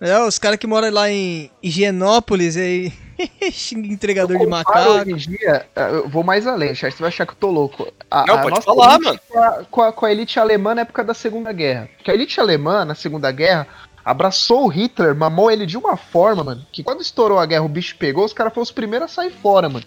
[0.00, 2.92] É, os caras que moram lá em Higienópolis, aí,
[3.72, 4.88] entregador de macaco.
[4.88, 7.50] Hoje em dia, eh, eu vou mais além, Charles, você vai achar que eu tô
[7.50, 7.92] louco.
[8.10, 9.20] A, Não, a pode nossa falar, elite mano.
[9.28, 11.90] Com a, com, a, com a elite alemã na época da Segunda Guerra.
[11.96, 13.68] Porque a elite alemã, na Segunda Guerra,
[14.02, 17.68] abraçou o Hitler, mamou ele de uma forma, mano, que quando estourou a guerra, o
[17.68, 19.84] bicho pegou, os caras foram os primeiros a sair fora, mano.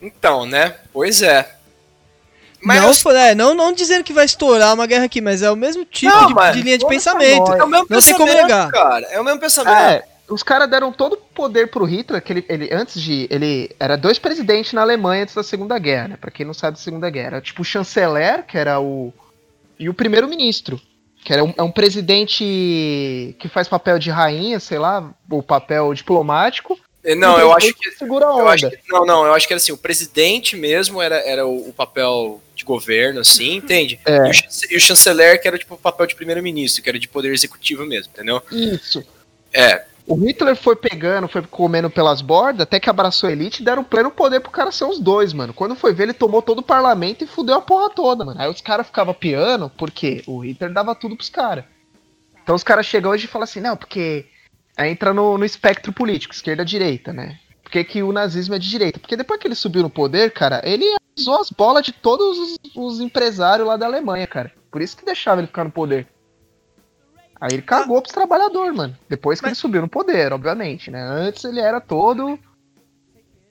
[0.00, 0.74] Então, né?
[0.92, 1.54] Pois é.
[2.62, 5.56] não, foi- é, não, não dizendo que vai estourar uma guerra aqui, mas é o
[5.56, 7.52] mesmo tipo Não, de, mas de linha de pensamento.
[7.52, 8.70] é o mesmo Não tem como pensamento, negar.
[8.70, 9.06] cara.
[9.10, 9.76] É o mesmo pensamento.
[9.76, 13.26] É, os caras deram todo o poder pro Hitler, que ele, ele antes de.
[13.30, 16.16] Ele era dois presidentes na Alemanha antes da Segunda Guerra, né?
[16.20, 17.26] Pra quem não sabe da Segunda Guerra.
[17.28, 19.12] Era tipo o chanceler, que era o.
[19.78, 20.80] E o primeiro-ministro.
[21.24, 25.92] Que era um, é um presidente que faz papel de rainha, sei lá, ou papel
[25.94, 26.78] diplomático.
[27.08, 27.90] É, Não, eu acho que.
[27.92, 28.70] Segura a onda.
[28.70, 31.72] Que, não, não, eu acho que era assim, o presidente mesmo era, era o, o
[31.72, 33.98] papel de governo, assim, entende?
[34.04, 34.16] É.
[34.16, 34.32] E, o,
[34.72, 37.86] e o chanceler, que era tipo o papel de primeiro-ministro, que era de poder executivo
[37.86, 38.42] mesmo, entendeu?
[38.52, 39.02] Isso.
[39.52, 43.64] É, O Hitler foi pegando, foi comendo pelas bordas, até que abraçou a elite e
[43.64, 45.52] deram pleno poder pro cara ser os dois, mano.
[45.52, 48.40] Quando foi ver, ele tomou todo o parlamento e fudeu a porra toda, mano.
[48.40, 51.64] Aí os caras ficavam piando, porque o Hitler dava tudo pros caras.
[52.42, 54.26] Então os caras chegam hoje e falam assim, não, porque.
[54.78, 57.38] Aí entra no, no espectro político, esquerda-direita, né?
[57.62, 59.00] Por que, que o nazismo é de direita?
[59.00, 60.86] Porque depois que ele subiu no poder, cara, ele
[61.18, 64.52] usou as bolas de todos os, os empresários lá da Alemanha, cara.
[64.70, 66.06] Por isso que deixava ele ficar no poder.
[67.40, 68.96] Aí ele cagou pros trabalhadores, mano.
[69.08, 71.02] Depois que ele subiu no poder, obviamente, né?
[71.02, 72.38] Antes ele era todo.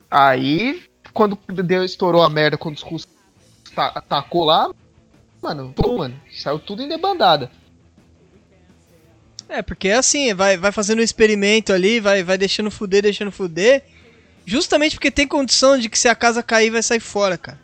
[0.10, 3.08] Aí, quando deu, estourou a merda, quando os russos
[3.76, 4.70] ta- atacou lá,
[5.42, 7.52] mano, pô, mano, saiu tudo em debandada.
[9.50, 13.32] É, porque é assim, vai, vai fazendo um experimento ali, vai, vai deixando fuder, deixando
[13.32, 13.84] fuder.
[14.46, 17.60] Justamente porque tem condição de que se a casa cair, vai sair fora, cara.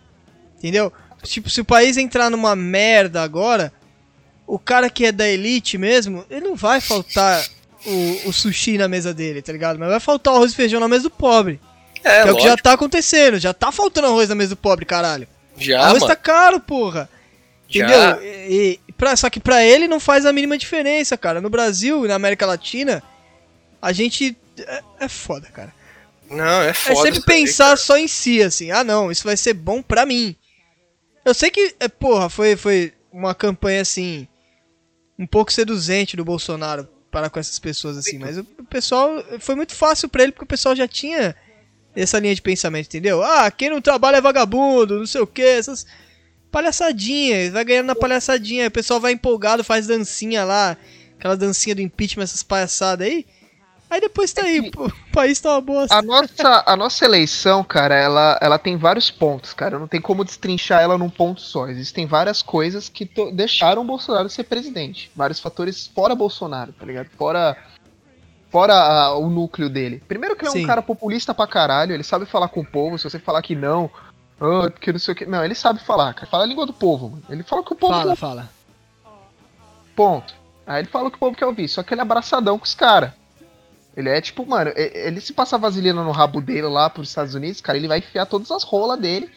[0.57, 0.91] Entendeu?
[1.23, 3.71] Tipo, se o país entrar numa merda agora,
[4.45, 7.45] o cara que é da elite mesmo, ele não vai faltar
[7.85, 9.79] o, o sushi na mesa dele, tá ligado?
[9.79, 11.59] Mas vai faltar o arroz e feijão na mesa do pobre.
[12.03, 13.39] é, que é o que já tá acontecendo.
[13.39, 15.27] Já tá faltando arroz na mesa do pobre, caralho.
[15.57, 17.09] já, arroz mano, tá caro, porra.
[17.79, 18.11] Já.
[18.11, 18.23] Entendeu?
[18.49, 21.41] E, e pra- só que pra ele não faz a mínima diferença, cara.
[21.41, 23.01] No Brasil e na América Latina,
[23.81, 24.35] a gente.
[24.57, 25.73] É, é foda, cara.
[26.29, 26.95] Não, é É foda.
[26.95, 28.71] sempre isso aí, pensar só em si, assim.
[28.71, 30.35] Ah, não, isso vai ser bom pra mim.
[31.25, 34.27] Eu sei que, é, porra, foi, foi uma campanha assim.
[35.17, 38.17] Um pouco seduzente do Bolsonaro para com essas pessoas, assim.
[38.17, 39.23] Mas o, o pessoal.
[39.39, 41.35] Foi muito fácil pra ele, porque o pessoal já tinha
[41.95, 43.21] essa linha de pensamento, entendeu?
[43.23, 45.85] Ah, quem não trabalha é vagabundo, não sei o que, essas
[46.53, 50.77] palhaçadinha, vai ganhando na palhaçadinha, o pessoal vai empolgado, faz dancinha lá,
[51.17, 53.25] aquela dancinha do impeachment, essas palhaçadas aí.
[53.89, 55.95] Aí depois tá aí, pô, o país tá uma bosta.
[55.95, 59.77] A nossa, a nossa eleição, cara, ela, ela tem vários pontos, cara.
[59.77, 61.67] Não tem como destrinchar ela num ponto só.
[61.67, 65.11] Existem várias coisas que deixaram o Bolsonaro ser presidente.
[65.15, 67.07] Vários fatores fora Bolsonaro, tá ligado?
[67.15, 67.55] Fora,
[68.49, 70.01] fora ah, o núcleo dele.
[70.07, 70.63] Primeiro que ele é Sim.
[70.63, 72.97] um cara populista pra caralho, ele sabe falar com o povo.
[72.97, 73.91] Se você falar que não,
[74.43, 75.25] ah, porque não sei o que.
[75.25, 76.27] Não, ele sabe falar, cara.
[76.27, 77.23] Fala a língua do povo, mano.
[77.29, 78.49] Ele fala o que o povo Fala, quer, fala.
[79.95, 80.33] ponto.
[80.65, 81.67] Aí ele fala o que o povo quer ouvir.
[81.67, 83.11] Só que ele é abraçadão com os caras.
[83.95, 87.61] Ele é tipo, mano, ele se passar vaselina no rabo dele lá pros Estados Unidos,
[87.61, 89.29] cara, ele vai enfiar todas as rolas dele,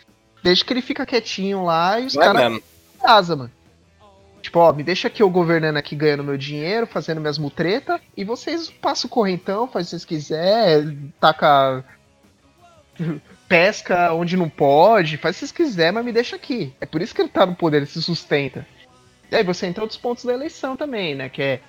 [0.42, 2.62] desde que ele fica quietinho lá e os Não é caras mesmo.
[3.02, 3.50] casa, mano.
[4.40, 8.24] Tipo, ó, me deixa aqui eu governando aqui, ganhando meu dinheiro, fazendo minhas mutreta, e
[8.24, 11.84] vocês passam o correntão, faz o que vocês quiserem, taca.
[13.48, 16.74] Pesca onde não pode, faz o que vocês quiserem, mas me deixa aqui.
[16.80, 18.66] É por isso que ele tá no poder, ele se sustenta.
[19.30, 21.28] E aí você entra outros pontos da eleição também, né?
[21.28, 21.60] Que é,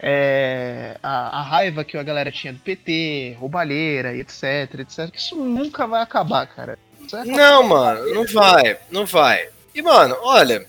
[0.00, 5.10] é, a, a raiva que a galera tinha do PT, roubalheira, e etc, etc.
[5.10, 6.78] Que isso nunca vai acabar, cara.
[7.24, 9.48] Não, mano, não vai, não vai.
[9.74, 10.66] E, mano, olha,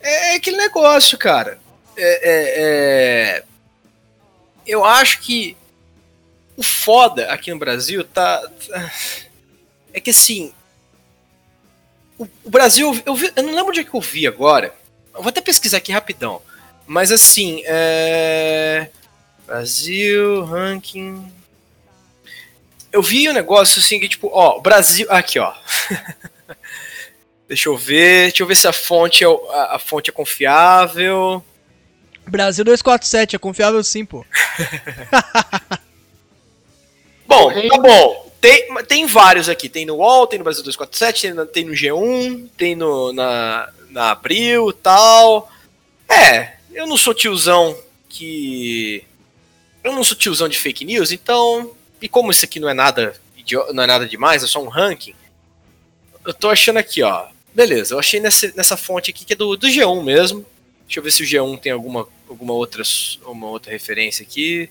[0.00, 1.58] é, é aquele negócio, cara.
[1.96, 3.44] É, é- é-
[4.66, 5.56] Eu acho que
[6.56, 8.42] o foda aqui no Brasil tá.
[9.92, 10.52] É que assim.
[12.18, 14.74] O, o Brasil, eu, vi- eu não lembro onde é que eu vi agora.
[15.14, 16.42] Eu vou até pesquisar aqui rapidão.
[16.86, 18.90] Mas assim, é.
[19.46, 21.32] Brasil, ranking.
[22.92, 25.06] eu vi um negócio assim que, tipo, ó, o Brasil.
[25.10, 25.52] Aqui, ó.
[27.48, 28.28] deixa eu ver.
[28.28, 31.44] Deixa eu ver se a fonte é, a, a fonte é confiável.
[32.26, 34.24] Brasil 247, é confiável sim, pô.
[37.26, 38.29] Bom, tá bom.
[38.40, 39.68] Tem, tem vários aqui.
[39.68, 44.10] Tem no UOL, tem no Brasil 247, tem, tem no G1, tem no, na, na
[44.12, 45.50] Abril tal.
[46.08, 47.76] É, eu não sou tiozão
[48.08, 49.04] que.
[49.82, 51.74] Eu não sou tiozão de fake news, então.
[52.00, 53.14] E como isso aqui não é nada,
[53.72, 55.14] não é nada demais, é só um ranking.
[56.24, 57.28] Eu tô achando aqui, ó.
[57.54, 60.46] Beleza, eu achei nessa, nessa fonte aqui que é do, do G1 mesmo.
[60.86, 62.82] Deixa eu ver se o G1 tem alguma, alguma outra,
[63.26, 64.70] uma outra referência aqui.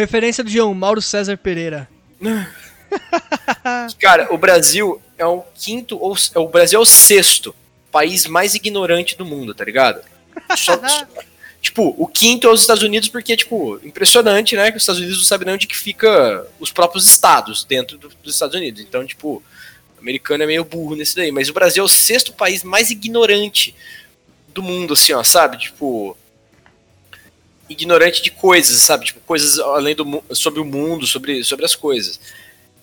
[0.00, 1.88] Referência do G1, Mauro César Pereira.
[4.00, 7.54] Cara, o Brasil é o quinto, ou é o Brasil é o sexto
[7.90, 10.00] país mais ignorante do mundo, tá ligado?
[10.56, 11.06] Só- só-
[11.60, 14.70] tipo, o quinto é os Estados Unidos, porque, tipo, impressionante, né?
[14.70, 18.08] Que os Estados Unidos não sabem nem onde que fica os próprios estados dentro do-
[18.22, 18.80] dos Estados Unidos.
[18.80, 19.42] Então, tipo,
[19.96, 21.30] o americano é meio burro nesse daí.
[21.30, 23.74] Mas o Brasil é o sexto país mais ignorante
[24.48, 25.58] do mundo, assim, ó, sabe?
[25.58, 26.16] Tipo.
[27.70, 29.06] Ignorante de coisas, sabe?
[29.06, 32.20] Tipo, coisas além do sobre o mundo, sobre, sobre as coisas.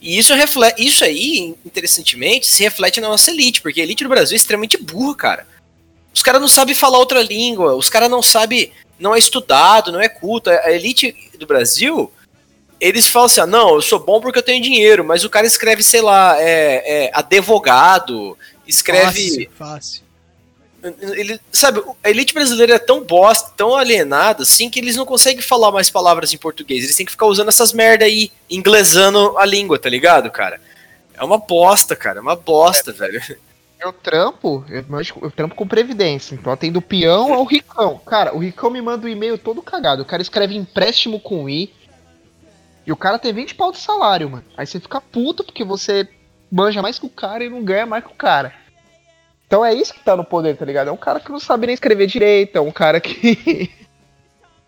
[0.02, 4.10] E isso reflete, isso aí, interessantemente, se reflete na nossa elite, porque a elite do
[4.10, 5.48] Brasil é extremamente burra, cara.
[6.14, 10.00] Os caras não sabem falar outra língua, os caras não sabem, não é estudado, não
[10.00, 10.50] é culto.
[10.50, 12.12] A elite do Brasil,
[12.80, 15.46] eles falam assim: ah, não, eu sou bom porque eu tenho dinheiro, mas o cara
[15.46, 19.48] escreve, sei lá, é, é, advogado, escreve.
[19.48, 20.07] Fácil, fácil.
[21.00, 25.42] Ele, sabe, a elite brasileira é tão bosta, tão alienada, assim, que eles não conseguem
[25.42, 26.84] falar mais palavras em português.
[26.84, 30.60] Eles têm que ficar usando essas merda aí, inglesando a língua, tá ligado, cara?
[31.14, 33.22] É uma bosta, cara, é uma bosta, velho.
[33.80, 34.84] Eu trampo, eu,
[35.22, 36.34] eu trampo com previdência.
[36.34, 38.02] Então tem do peão ao ricão.
[38.06, 40.02] Cara, o ricão me manda um e-mail todo cagado.
[40.02, 41.72] O cara escreve empréstimo com I.
[42.86, 44.46] E o cara tem 20 pau de salário, mano.
[44.56, 46.08] Aí você fica puto porque você
[46.52, 48.54] manja mais que o cara e não ganha mais que o cara.
[49.48, 50.90] Então é isso que tá no poder, tá ligado?
[50.90, 53.72] É um cara que não sabe nem escrever direito, é um cara que.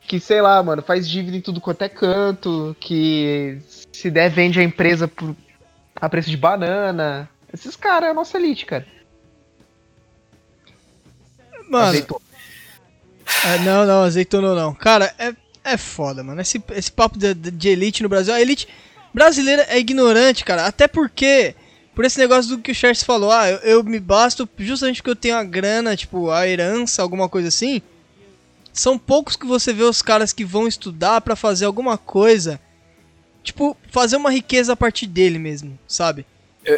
[0.07, 3.59] que, sei lá, mano, faz dívida em tudo quanto é canto, que
[3.91, 5.35] se der vende a empresa por,
[5.95, 7.29] a preço de banana.
[7.53, 8.85] Esses caras é a nossa elite, cara.
[11.69, 12.21] Mano, Azeitona.
[13.45, 14.73] é, não, não, azeitona não.
[14.73, 16.41] Cara, é, é foda, mano.
[16.41, 18.33] Esse, esse papo de, de elite no Brasil.
[18.33, 18.67] A elite
[19.13, 20.65] brasileira é ignorante, cara.
[20.65, 21.53] Até porque,
[21.99, 25.09] por esse negócio do que o Charles falou, ah, eu, eu me basto justamente porque
[25.09, 27.81] eu tenho a grana, tipo, a herança, alguma coisa assim.
[28.71, 32.57] São poucos que você vê os caras que vão estudar pra fazer alguma coisa.
[33.43, 36.25] Tipo, fazer uma riqueza a partir dele mesmo, sabe?
[36.63, 36.77] Eu,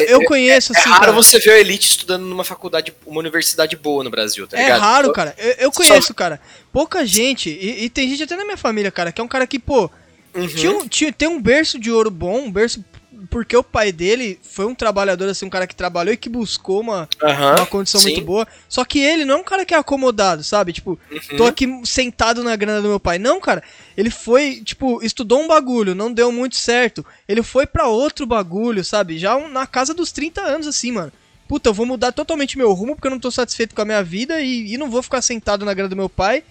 [0.00, 0.90] eu conheço, É assim.
[0.90, 1.12] raro cara.
[1.12, 4.80] você ver a elite estudando numa faculdade, uma universidade boa no Brasil, tá É ligado?
[4.82, 5.34] raro, cara.
[5.38, 6.38] Eu, eu Só- conheço, cara.
[6.70, 9.46] Pouca gente, e, e tem gente até na minha família, cara, que é um cara
[9.46, 9.90] que, pô,
[10.34, 10.46] Uhum.
[10.46, 12.84] tinha tinha- tem um berço de ouro bom, um berço.
[13.30, 16.80] Porque o pai dele foi um trabalhador, assim, um cara que trabalhou e que buscou
[16.80, 18.12] uma, Aham, uma condição sim.
[18.12, 18.46] muito boa.
[18.68, 20.72] Só que ele não é um cara que é acomodado, sabe?
[20.72, 21.36] Tipo, Uhum.
[21.36, 23.18] tô aqui sentado na grana do meu pai.
[23.18, 23.62] Não, cara.
[23.96, 27.04] Ele foi, tipo, estudou um bagulho, não deu muito certo.
[27.28, 29.18] Ele foi pra outro bagulho, sabe?
[29.18, 31.12] Já na casa dos 30 anos, assim, mano.
[31.48, 34.02] Puta, eu vou mudar totalmente meu rumo porque eu não tô satisfeito com a minha
[34.04, 36.44] vida e, e não vou ficar sentado na grana do meu pai.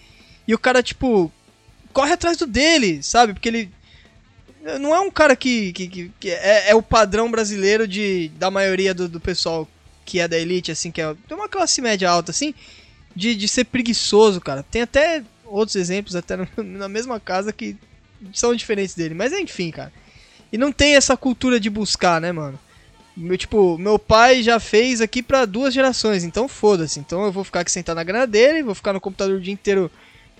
[0.46, 1.32] E o cara, tipo,
[1.92, 3.32] corre atrás do dele, sabe?
[3.32, 3.70] Porque ele.
[4.80, 8.50] Não é um cara que, que, que- que é, é o padrão brasileiro de, da
[8.50, 9.68] maioria do, do pessoal
[10.04, 12.54] que é da elite, assim, que é tem uma classe média alta, assim,
[13.14, 14.62] de, de ser preguiçoso, cara.
[14.62, 17.76] Tem até outros exemplos, até no- na mesma casa, que
[18.32, 19.14] são diferentes dele.
[19.14, 19.92] Mas enfim, cara.
[20.52, 22.58] E não tem essa cultura de buscar, né, mano?
[23.16, 27.00] Meu, tipo, meu pai já fez aqui pra duas gerações, então foda-se.
[27.00, 29.52] Então eu vou ficar aqui sentado na grana dele, vou ficar no computador o dia
[29.52, 29.90] inteiro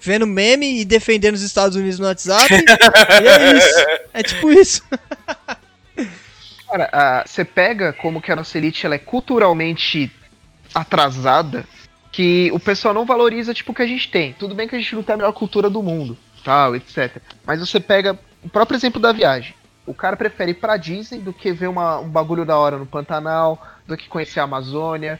[0.01, 2.53] vendo meme e defendendo os Estados Unidos no WhatsApp.
[2.53, 3.87] e é isso.
[4.15, 4.83] É tipo isso.
[6.69, 10.11] Cara, você pega como que a nossa elite ela é culturalmente
[10.75, 11.65] atrasada,
[12.13, 14.35] que o pessoal não valoriza tipo o que a gente tem.
[14.35, 17.17] Tudo bem que a gente não tem a melhor cultura do mundo, tal, etc.
[17.47, 19.55] Mas você pega o próprio exemplo da viagem.
[19.87, 22.85] O cara prefere ir pra Disney do que ver uma- um bagulho da hora no
[22.85, 25.19] Pantanal, do que conhecer a Amazônia,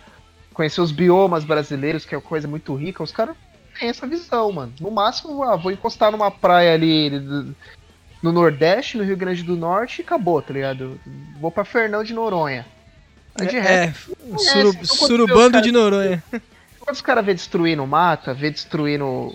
[0.53, 3.03] conhecer os biomas brasileiros, que é uma coisa muito rica.
[3.03, 3.35] Os caras
[3.79, 4.73] têm essa visão, mano.
[4.81, 7.11] No máximo, ah, vou encostar numa praia ali
[8.23, 11.01] no Nordeste, no Rio Grande do Norte e acabou, tá ligado?
[11.41, 12.67] Vou pra Fernão de Noronha.
[13.39, 16.23] De resto, É, o suru- então surubando cara- de Noronha.
[16.81, 19.33] quando os caras vê destruindo mata, vê destruindo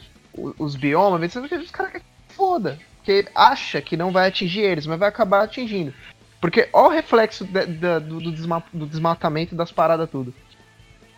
[0.59, 2.01] os biomas, vê destruindo, os caras
[2.35, 2.77] foda.
[2.97, 5.93] Porque acha que não vai atingir eles, mas vai acabar atingindo.
[6.41, 10.33] Porque ó o reflexo da- da- do, do desma- do desmatamento das paradas tudo.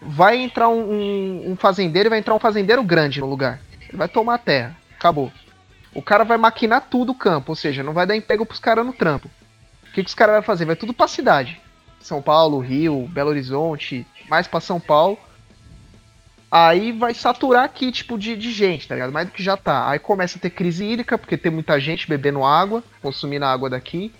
[0.01, 3.59] Vai entrar um, um- um fazendeiro e vai entrar um fazendeiro grande no lugar.
[3.87, 4.75] Ele vai tomar a terra.
[4.97, 5.31] Acabou.
[5.93, 8.85] O cara vai maquinar tudo o campo, ou seja, não vai dar emprego pros caras
[8.85, 9.29] no trampo.
[9.87, 10.65] O que, que os caras vão fazer?
[10.65, 11.59] Vai tudo pra cidade.
[12.01, 15.17] São Paulo, Rio, Belo Horizonte, mais pra São Paulo.
[16.51, 19.11] Aí vai saturar aqui, tipo, de, de gente, tá ligado?
[19.11, 19.89] Mais do que já tá.
[19.89, 24.13] Aí começa a ter crise hídrica, porque tem muita gente bebendo água, consumindo água daqui.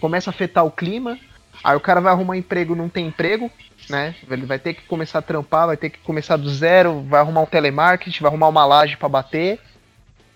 [0.00, 1.18] Começa a afetar o clima.
[1.64, 3.50] Aí o cara vai arrumar emprego, não tem emprego,
[3.88, 4.14] né?
[4.28, 7.42] Ele vai ter que começar a trampar, vai ter que começar do zero, vai arrumar
[7.42, 9.60] um telemarketing, vai arrumar uma laje para bater.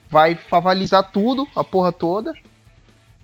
[0.09, 2.34] Vai favalizar tudo, a porra toda.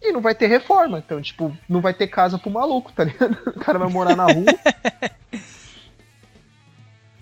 [0.00, 0.98] E não vai ter reforma.
[0.98, 3.36] Então, tipo, não vai ter casa pro maluco, tá ligado?
[3.56, 4.46] O cara vai morar na rua.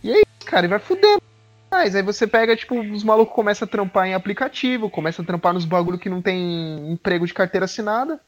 [0.03, 1.23] e é isso, cara, e vai fudendo.
[1.71, 5.53] Mas aí você pega, tipo, os malucos começam a trampar em aplicativo, começam a trampar
[5.53, 8.21] nos bagulho que não tem emprego de carteira assinada.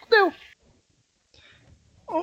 [0.00, 0.32] Fudeu.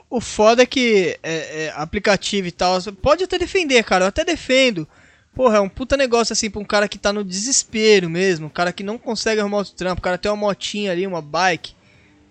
[0.09, 4.09] O, o foda é que é, é, aplicativo e tal, pode até defender, cara, eu
[4.09, 4.87] até defendo.
[5.35, 8.49] Porra, é um puta negócio assim pra um cara que tá no desespero mesmo, um
[8.49, 11.73] cara que não consegue arrumar outro trampo, o cara tem uma motinha ali, uma bike,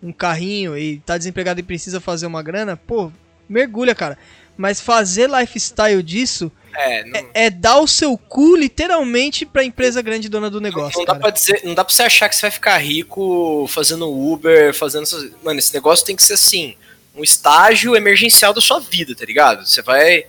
[0.03, 3.13] um carrinho e tá desempregado e precisa fazer uma grana, pô,
[3.49, 4.17] mergulha, cara.
[4.57, 10.03] Mas fazer lifestyle disso É, não, é, é dar o seu cu literalmente pra empresa
[10.03, 11.21] grande dona do negócio, não dá cara.
[11.21, 15.07] pra dizer, não dá pra você achar que você vai ficar rico fazendo Uber, fazendo.
[15.43, 16.77] Mano, esse negócio tem que ser assim,
[17.15, 19.67] um estágio emergencial da sua vida, tá ligado?
[19.67, 20.25] Você vai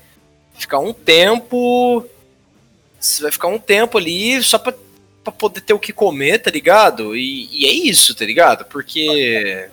[0.57, 2.05] ficar um tempo.
[2.99, 4.73] Você vai ficar um tempo ali só pra,
[5.23, 7.15] pra poder ter o que comer, tá ligado?
[7.15, 8.65] E, e é isso, tá ligado?
[8.65, 9.69] Porque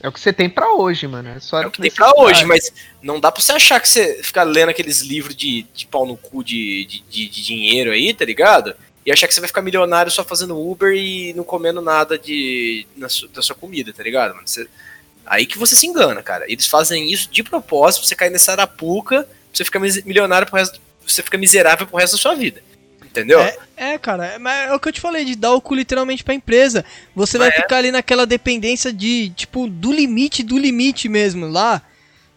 [0.00, 1.28] É o que você tem pra hoje, mano.
[1.28, 3.88] É só é o que tem pra hoje, mas não dá pra você achar que
[3.88, 7.92] você ficar lendo aqueles livros de, de pau no cu de, de, de- de dinheiro
[7.92, 8.74] aí, tá ligado?
[9.06, 12.84] E achar que você vai ficar milionário só fazendo Uber e não comendo nada de,
[12.96, 14.46] na su- da sua comida, tá ligado, mano?
[14.46, 14.68] Você-
[15.26, 16.44] aí que você se engana, cara.
[16.50, 20.56] Eles fazem isso de propósito pra você cair nessa arapuca, pra você ficar milionário pro
[20.56, 20.80] resto.
[21.06, 22.62] Você fica miserável pro resto da sua vida.
[23.04, 23.40] Entendeu?
[23.40, 25.74] É, é, cara, é, mas é o que eu te falei, de dar o cu
[25.74, 26.82] literalmente pra empresa.
[27.14, 27.52] Você vai É.
[27.52, 31.82] ficar ali naquela dependência de, tipo, do limite, do limite mesmo lá.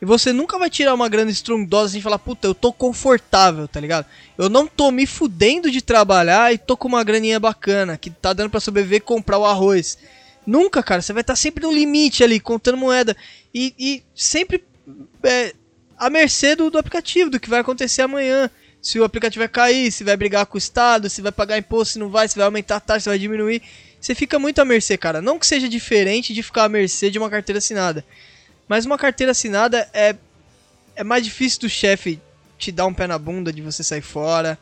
[0.01, 3.65] E você nunca vai tirar uma grana estrondosa assim e falar, puta, eu tô confortável,
[3.69, 4.05] tá ligado?
[4.37, 8.33] Eu não tô me fudendo de trabalhar e tô com uma graninha bacana, que tá
[8.33, 9.97] dando pra sobreviver e comprar o arroz.
[10.45, 13.15] Nunca, cara, você vai estar sempre no limite ali, contando moeda.
[13.53, 14.63] E, e sempre
[15.23, 15.53] é,
[15.97, 18.49] à mercê do, do aplicativo, do que vai acontecer amanhã.
[18.81, 21.93] Se o aplicativo vai cair, se vai brigar com o Estado, se vai pagar imposto,
[21.93, 23.61] se não vai, se vai aumentar a taxa, se vai diminuir.
[23.99, 25.21] Você fica muito à mercê, cara.
[25.21, 28.05] Não que seja diferente de ficar à mercê de uma carteira assinada.
[28.67, 30.15] Mas uma carteira assinada é,
[30.95, 32.19] é mais difícil do chefe
[32.57, 34.59] te dar um pé na bunda de você sair fora.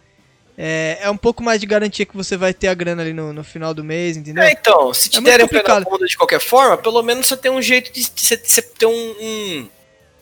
[0.58, 3.34] É, é um pouco mais de garantia que você vai ter a grana ali no,
[3.34, 4.43] no final do mês, entendeu?
[4.43, 5.47] É, então, se te É derem
[5.84, 9.70] bunda de qualquer forma, pelo menos você tem um jeito de você, ter um, um,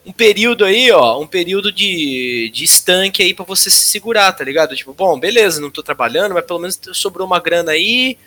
[0.05, 4.43] um período aí, ó, um período de, de estanque aí pra você se segurar, tá
[4.43, 4.75] ligado?
[4.75, 8.17] Tipo, bom, beleza, não tô trabalhando, mas pelo menos sobrou uma grana aí,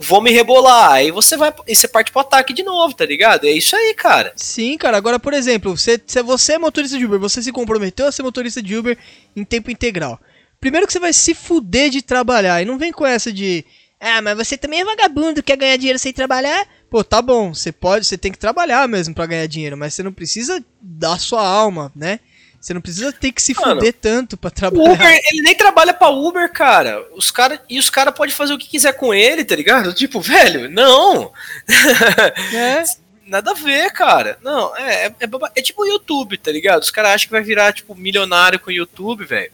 [0.00, 0.94] vou me rebolar.
[0.94, 3.44] Aí você vai e você parte pro ataque de novo, tá ligado?
[3.46, 4.32] É isso aí, cara.
[4.34, 4.96] Sim, cara.
[4.96, 8.24] Agora, por exemplo, você, se você é motorista de Uber, você se comprometeu a ser
[8.24, 8.98] motorista de Uber
[9.36, 10.18] em tempo integral.
[10.62, 12.62] Primeiro que você vai se fuder de trabalhar.
[12.62, 13.64] E não vem com essa de.
[14.00, 16.64] Ah, mas você também é vagabundo, quer ganhar dinheiro sem trabalhar?
[16.88, 20.04] Pô, tá bom, você pode, você tem que trabalhar mesmo pra ganhar dinheiro, mas você
[20.04, 22.20] não precisa dar sua alma, né?
[22.60, 24.92] Você não precisa ter que se Mano, fuder tanto pra O trabalhar.
[24.92, 27.04] Uber, ele nem trabalha pra Uber, cara.
[27.12, 29.92] Os cara e os caras podem fazer o que quiser com ele, tá ligado?
[29.92, 31.32] Tipo, velho, não.
[32.54, 32.84] É,
[33.26, 34.38] Nada a ver, cara.
[34.42, 36.82] Não, é, é, é, é tipo o YouTube, tá ligado?
[36.82, 39.50] Os caras acham que vai virar, tipo, milionário com o YouTube, velho.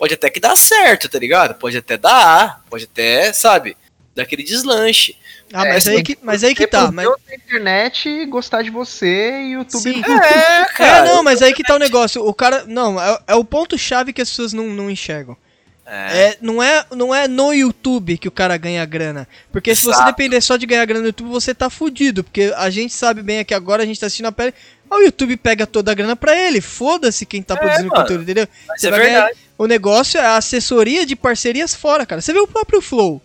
[0.00, 1.54] Pode até que dá certo, tá ligado?
[1.56, 3.76] Pode até dar, pode até, sabe,
[4.16, 5.14] dar aquele deslanche.
[5.52, 6.90] ah, mas, É, aí que, mas aí que tá.
[6.90, 9.82] Mas, internet, gostar de você e o YouTube.
[9.82, 10.02] Sim.
[10.02, 11.04] É, É, cara.
[11.04, 12.24] não, mas aí que tá o negócio.
[12.26, 12.64] O cara.
[12.66, 15.36] Não, é, é o ponto-chave que as pessoas não, não enxergam.
[15.84, 16.28] É.
[16.28, 19.28] É, não, é, não é no YouTube que o cara ganha grana.
[19.52, 20.06] Porque se você Exato.
[20.06, 22.24] depender só de ganhar grana no YouTube, você tá fudido.
[22.24, 24.54] Porque a gente sabe bem aqui agora, a gente tá assistindo a pele.
[24.88, 26.60] O YouTube pega toda a grana pra ele.
[26.62, 28.00] Foda-se quem tá produzindo mano.
[28.02, 28.48] conteúdo, entendeu?
[28.68, 29.38] Mas Você é vai ganhar- verdade.
[29.62, 32.22] O negócio é a assessoria de parcerias fora, cara.
[32.22, 33.20] Você vê o próprio Flow.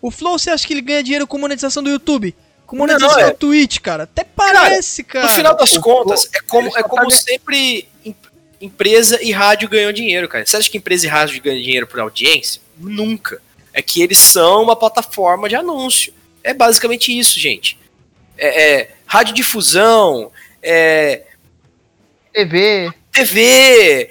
[0.00, 2.32] O Flow, você acha que ele ganha dinheiro com monetização do YouTube?
[2.64, 3.30] Com monetização não, é.
[3.32, 4.04] do Twitch, cara?
[4.04, 5.26] Até parece, cara.
[5.26, 8.14] No final das o- contas, é como, é tá como ganhando- sempre em-
[8.60, 10.46] empresa e rádio ganham dinheiro, cara.
[10.46, 12.62] Você acha que empresa e rádio ganham dinheiro por audiência?
[12.78, 13.42] Nunca.
[13.72, 16.14] É que eles são uma plataforma de anúncio.
[16.44, 17.76] É basicamente isso, gente.
[18.38, 20.30] É, é radiodifusão,
[20.62, 21.22] é
[22.32, 22.92] TV.
[23.10, 24.08] TV,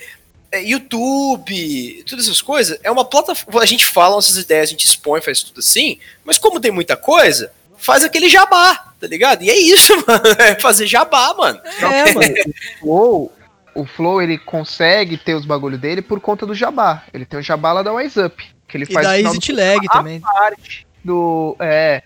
[0.52, 3.62] é, YouTube, todas essas coisas, é uma plataforma.
[3.62, 6.96] A gente fala nossas ideias, a gente expõe, faz tudo assim, mas como tem muita
[6.98, 9.44] coisa, faz aquele jabá, tá ligado?
[9.44, 10.24] E é isso, mano.
[10.40, 11.60] É fazer jabá, mano.
[11.82, 12.34] É, mano.
[12.82, 13.32] O Flow,
[13.76, 17.04] o Flow, ele consegue ter os bagulho dele por conta do jabá.
[17.14, 18.44] Ele tem o jabá lá da Wise Up.
[18.68, 20.20] Que ele E faz da do Lag também.
[20.20, 20.86] parte.
[21.04, 21.56] do.
[21.60, 22.04] É.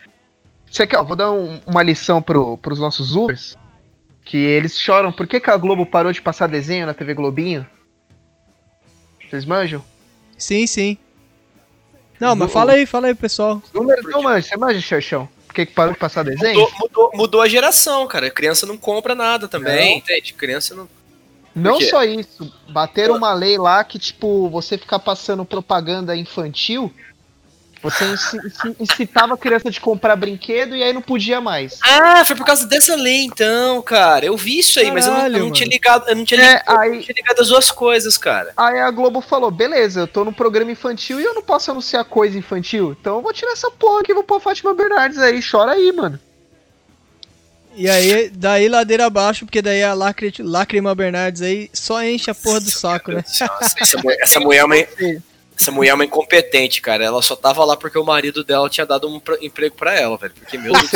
[0.72, 3.58] Você quer, ó, vou dar um- uma lição pro, pros nossos Ubers.
[4.26, 5.12] Que eles choram.
[5.12, 7.68] Por que, que a Globo parou de passar desenho na TV Globinho?
[9.34, 9.84] Vocês manjam?
[10.38, 10.96] Sim, sim.
[12.20, 13.60] Não, mas fala aí, fala aí, pessoal.
[13.74, 15.28] Número não manja, você manja, Xerxão?
[15.48, 16.60] Por que, parou de passar desenho?
[16.60, 18.30] Mudou, mudou, mudou a geração, cara.
[18.30, 20.36] Criança não compra nada também, entende?
[20.36, 20.88] Criança não.
[21.56, 26.94] Não só isso, bateram uma lei lá que, tipo, você ficar passando propaganda infantil,
[27.84, 31.78] você inci- inci- incitava a criança de comprar brinquedo e aí não podia mais.
[31.84, 34.26] Ah, foi por causa dessa lei, então, cara.
[34.26, 36.08] Eu vi isso aí, mas eu não, eu não Caralho, tinha ligado.
[36.10, 38.54] Eu não tinha, É, ligado, eu não aí- tinha ligado as duas coisas, cara.
[38.56, 42.06] Aí a Globo falou, beleza, eu tô no programa infantil e eu não posso anunciar
[42.06, 45.20] coisa infantil, então eu vou tirar essa porra aqui e vou pôr a Fátima Bernardes
[45.20, 46.20] aí, chora aí, mano.
[47.76, 52.60] E aí, daí ladeira abaixo, porque daí a Lacrima Bernardes aí só enche a porra
[52.60, 53.24] do saco, né?
[53.26, 54.76] Nossa, essa, mulher, essa mulher é uma,
[55.60, 57.04] essa mulher é uma incompetente, cara.
[57.04, 60.18] Ela só tava lá porque o marido dela tinha dado um pra- emprego pra ela,
[60.18, 60.34] velho.
[60.34, 60.92] Porque, meu Deus.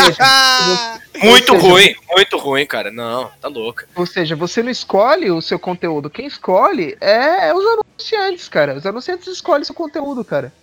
[1.24, 2.92] Muito seja, ruim, muito ruim, cara.
[2.92, 3.88] Não, tá louca.
[3.96, 8.76] Ou seja, você não escolhe o seu conteúdo, quem escolhe é os anunciantes, cara.
[8.76, 10.54] Os anunciantes escolhem seu conteúdo, cara.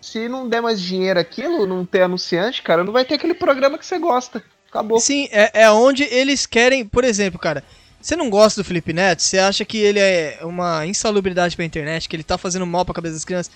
[0.00, 3.76] Se não der mais dinheiro aquilo, não ter anunciante, cara, não vai ter aquele programa
[3.78, 4.42] que você gosta.
[4.68, 5.00] Acabou.
[5.00, 7.64] Sim, é, é onde eles querem, por exemplo, cara.
[8.06, 9.20] Você não gosta do Felipe Neto?
[9.20, 12.94] Você acha que ele é uma insalubridade pra internet, que ele tá fazendo mal pra
[12.94, 13.52] cabeça das crianças?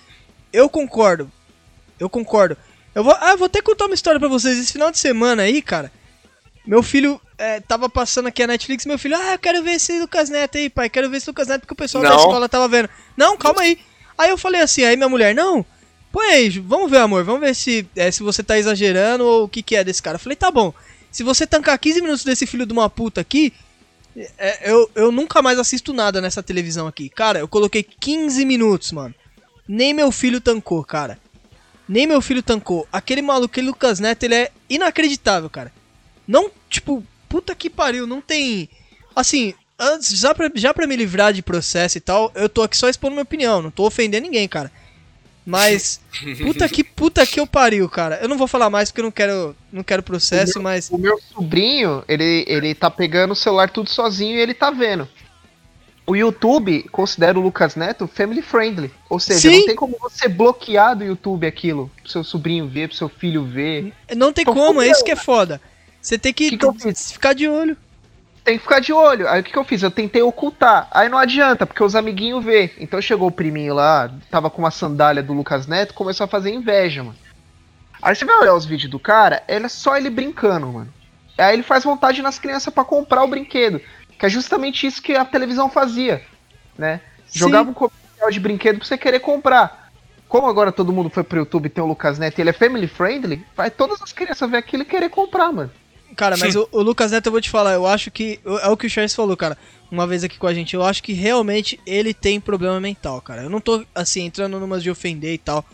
[0.53, 1.31] Eu concordo.
[2.01, 2.57] Eu concordo.
[2.93, 4.59] Eu vou, ah, eu vou até contar uma história pra vocês.
[4.59, 5.93] Esse final de semana aí, cara,
[6.67, 8.85] meu filho é, tava passando aqui a Netflix.
[8.87, 10.91] Meu filho, ah, eu quero ver esse Lucas Neto aí, pai.
[10.91, 12.17] Quero ver esse Lucas Neto porque o pessoal da Não.
[12.17, 12.91] escola tava vendo.
[13.17, 13.79] Não, calma aí.
[14.19, 15.65] Aí eu falei assim, aí minha mulher, não,
[16.11, 19.49] põe aí, vamos ver, amor, vamos ver se, é, se você tá exagerando ou o
[19.49, 20.17] que que é desse cara.
[20.17, 20.75] Eu falei, tá bom.
[21.09, 23.55] Se você tancar 15 minutos desse filho de uma puta aqui,
[24.17, 27.09] é, eu, eu nunca mais assisto nada nessa televisão aqui.
[27.09, 29.15] Cara, eu coloquei 15 minutos, mano.
[29.69, 31.19] Nem meu filho tancou, cara.
[31.89, 32.87] Nem meu filho tancou.
[32.93, 35.73] Aquele maluco, aquele Lucas Neto, ele é inacreditável, cara.
[36.27, 38.69] Não, tipo, puta que pariu, não tem.
[39.15, 42.77] Assim, antes, já pra, já pra me livrar de processo e tal, eu tô aqui
[42.77, 44.71] só expondo minha opinião, não tô ofendendo ninguém, cara.
[45.51, 46.01] Mas,
[46.43, 48.21] puta que puta que eu pariu, cara.
[48.23, 50.89] Eu não vou falar mais porque eu não quero, não quero processo, mas.
[50.91, 55.09] O meu sobrinho, ele, ele tá pegando o celular tudo sozinho e ele tá vendo.
[56.07, 58.91] O YouTube considera o Lucas Neto family friendly.
[59.09, 59.59] Ou seja, Sim.
[59.59, 61.91] não tem como você bloquear do YouTube aquilo.
[62.03, 63.93] Pro seu sobrinho ver, pro seu filho ver.
[64.17, 65.61] Não tem Então, como, é isso que é foda.
[66.01, 67.77] Você tem que, Que que ficar de olho.
[68.51, 69.29] Tem que ficar de olho.
[69.29, 69.81] Aí o que, que eu fiz?
[69.81, 70.89] Eu tentei ocultar.
[70.91, 72.75] Aí não adianta, porque os amiguinhos vê.
[72.81, 76.53] Então chegou o priminho lá, tava com uma sandália do Lucas Neto, começou a fazer
[76.53, 77.17] inveja, mano.
[78.03, 80.93] Aí você vai olhar os vídeos do cara, é só ele brincando, mano.
[81.39, 83.81] Aí ele faz vontade nas crianças pra comprar o brinquedo.
[84.19, 86.21] Que é justamente isso que a televisão fazia,
[86.77, 87.01] né?
[87.33, 89.93] Jogava um comercial de brinquedo pra você querer comprar.
[90.29, 92.53] Como agora todo mundo foi pro YouTube e tem o Lucas Neto e ele é
[92.53, 95.71] family friendly, vai todas as crianças ver aquilo e querer comprar, mano.
[96.17, 98.41] Cara, mas o, o Lucas Neto, eu vou te falar, eu acho que.
[98.63, 99.57] É o que o Charles falou, cara.
[99.91, 103.43] Uma vez aqui com a gente, eu acho que realmente ele tem problema mental, cara.
[103.43, 105.65] Eu não tô, assim, entrando numas de ofender e tal.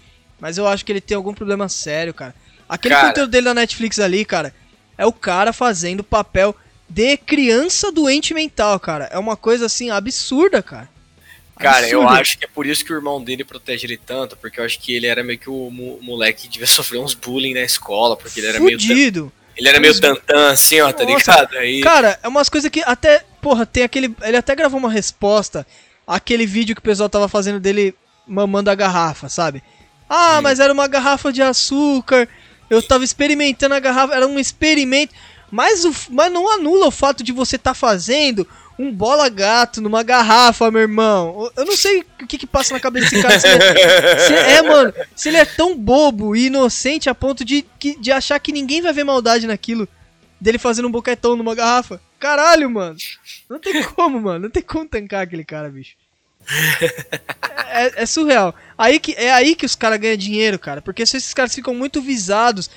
[0.41, 2.35] Mas eu acho que ele tem algum problema sério, cara.
[2.69, 3.09] Aquele Cara.
[3.09, 4.55] conteúdo dele na Netflix ali, cara,
[4.99, 6.55] é o cara fazendo papel
[6.89, 9.05] de criança doente mental, cara.
[9.13, 10.89] É uma coisa, assim, absurda, cara.
[11.59, 14.61] Cara, eu acho que é por isso que o irmão dele protege ele tanto, porque
[14.61, 17.55] eu acho que ele era meio que o mo- moleque que devia sofrer uns bullying
[17.55, 18.79] na escola, porque ele era meio.
[18.79, 19.33] Fudido.
[19.57, 21.33] Ele era meio tantã, assim, ó, tá Nossa.
[21.33, 21.57] ligado?
[21.57, 21.81] Aí.
[21.81, 24.15] Cara, é umas coisas que até, porra, tem aquele.
[24.23, 25.67] Ele até gravou uma resposta
[26.07, 27.95] àquele vídeo que o pessoal tava fazendo dele
[28.27, 29.63] mamando a garrafa, sabe?
[30.09, 32.29] Ah, mas era uma garrafa de açúcar.
[32.69, 35.15] Eu tava experimentando a garrafa, era um experimento.
[35.51, 38.47] Mas, o, mas não anula o fato de você tá fazendo
[38.79, 41.51] um bola gato numa garrafa, meu irmão.
[41.57, 43.39] Eu não sei o que que passa na cabeça desse cara.
[43.41, 47.45] Se ele, é, se- é, mano, se ele é tão bobo e inocente a ponto
[47.45, 47.65] de,
[47.99, 49.89] de achar que ninguém vai ver maldade naquilo
[50.41, 52.01] dele fazendo um boquetão numa garrafa.
[52.19, 52.97] Caralho, mano.
[53.49, 54.41] Não tem como, mano.
[54.41, 55.95] Não tem como tancar aquele cara, bicho.
[57.69, 58.55] É, é surreal.
[58.77, 60.81] Aí que, é aí que os caras ganham dinheiro, cara.
[60.83, 62.71] Porque se esses caras ficam muito visados.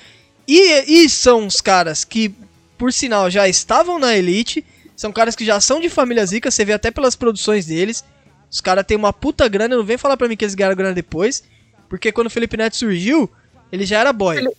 [0.48, 2.34] E, e são os caras que,
[2.76, 4.64] por sinal, já estavam na elite.
[5.00, 6.52] São caras que já são de famílias ricas.
[6.52, 8.04] Você vê até pelas produções deles.
[8.50, 9.74] Os caras têm uma puta grana.
[9.74, 11.42] Não vem falar pra mim que eles ganharam grana depois.
[11.88, 13.30] Porque quando o Felipe Neto surgiu,
[13.72, 14.36] ele já era boy.
[14.36, 14.50] Ele,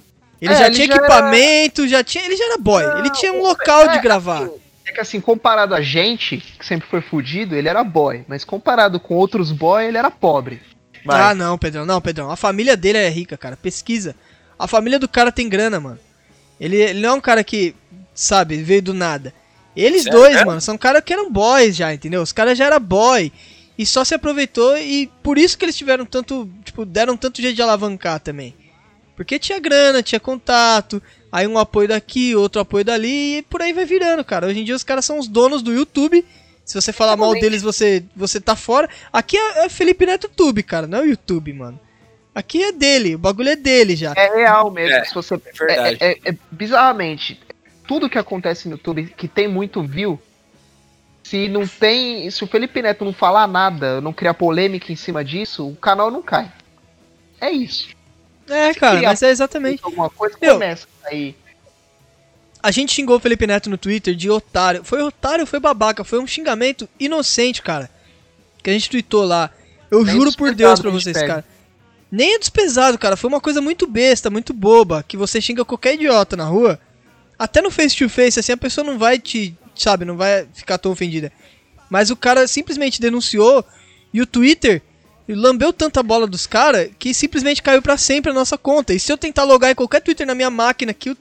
[0.41, 2.25] É, já ele tinha já era- equipamento, já tinha.
[2.25, 2.83] Ele já era boy.
[2.97, 4.41] ele tinha um local de é, gravar.
[4.45, 4.51] assim,
[4.87, 8.25] É que assim, comparado a gente, que sempre foi fudido, ele era boy.
[8.27, 10.59] Mas comparado com outros boy, ele era pobre.
[11.05, 11.21] Vai.
[11.21, 12.31] Ah, não, Pedrão, não, Pedrão.
[12.31, 13.55] A família dele é rica, cara.
[13.55, 14.15] Pesquisa.
[14.57, 15.99] A família do cara tem grana, mano.
[16.59, 17.75] Ele, ele não é um cara que,
[18.15, 19.31] sabe, veio do nada.
[19.75, 20.19] Eles Sério?
[20.19, 20.45] dois, É?
[20.45, 22.21] mano, são caras que eram boys já, entendeu?
[22.21, 23.31] Os caras já eram boy.
[23.77, 27.55] E só se aproveitou e por isso que eles tiveram tanto, tipo, deram tanto jeito
[27.55, 28.53] de alavancar também.
[29.15, 31.01] Porque tinha grana, tinha contato,
[31.31, 34.47] aí um apoio daqui, outro apoio dali, e por aí vai virando, cara.
[34.47, 36.23] Hoje em dia os caras são os donos do YouTube.
[36.65, 38.87] Se você falar mal deles, você, você tá fora.
[39.11, 41.79] Aqui é, é Felipe Neto Tube, cara, não é o YouTube, mano.
[42.35, 44.13] Aqui é dele, o bagulho é dele já.
[44.15, 44.95] É real mesmo.
[44.95, 45.97] É, se você, é verdade.
[45.99, 47.39] É, é- é- bizarramente,
[47.91, 50.17] tudo que acontece no YouTube que tem muito view,
[51.23, 52.31] se não tem.
[52.31, 56.09] Se o Felipe Neto não falar nada, não criar polêmica em cima disso, o canal
[56.09, 56.49] não cai.
[57.41, 57.89] É isso.
[58.47, 59.81] É, cara, criar- mas é exatamente.
[59.83, 61.35] Alguma coisa Meu, começa aí.
[62.63, 64.85] A gente xingou o Felipe Neto no Twitter de otário.
[64.85, 67.91] Foi otário, foi babaca, foi um xingamento inocente, cara.
[68.63, 69.49] Que a gente tweetou lá.
[69.89, 71.43] Eu Nem juro por Deus pra vocês, cara.
[72.09, 73.17] Nem é dos pesados, cara.
[73.17, 75.03] Foi uma coisa muito besta, muito boba.
[75.05, 76.79] Que você xinga qualquer idiota na rua.
[77.43, 79.55] Até no face to face, assim, a pessoa não vai te.
[79.75, 81.31] Sabe, não vai ficar tão ofendida.
[81.89, 83.65] Mas o cara simplesmente denunciou.
[84.13, 84.81] E o Twitter
[85.27, 88.93] lambeu tanta bola dos caras que simplesmente caiu pra sempre a nossa conta.
[88.93, 91.15] E se eu tentar logar em qualquer Twitter na minha máquina aqui, o,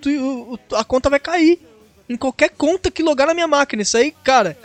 [0.54, 1.58] o- a conta vai cair.
[2.08, 3.82] Em qualquer conta que logar na minha máquina.
[3.82, 4.58] Isso aí, cara.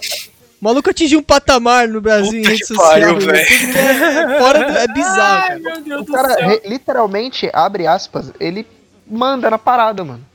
[0.60, 2.84] O maluco atingiu um patamar no Brasil em Puta rede que social.
[2.92, 3.18] pariu.
[3.18, 6.02] Que é, fora do- é bizarro, cara.
[6.02, 8.66] O cara re- literalmente, abre aspas, ele
[9.08, 10.26] manda na parada, mano.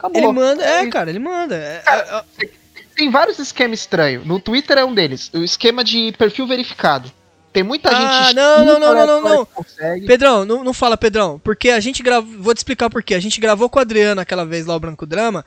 [0.00, 0.16] Acabou.
[0.22, 1.54] Ele manda, é, cara, ele manda.
[1.54, 2.48] É- é- é-
[2.96, 4.26] Tem vários esquemas estranhos.
[4.26, 5.30] No Twitter é um deles.
[5.32, 7.10] O esquema de perfil verificado.
[7.52, 8.36] Tem muita Ah, gente.
[8.36, 9.46] não, não, não, não, não, não.
[9.46, 10.06] Consegue.
[10.06, 12.30] Pedrão, não, não fala, Pedrão, porque a gente gravou.
[12.38, 13.14] Vou te explicar por quê.
[13.14, 15.44] A gente gravou com o Adriano aquela vez lá, o Branco Drama.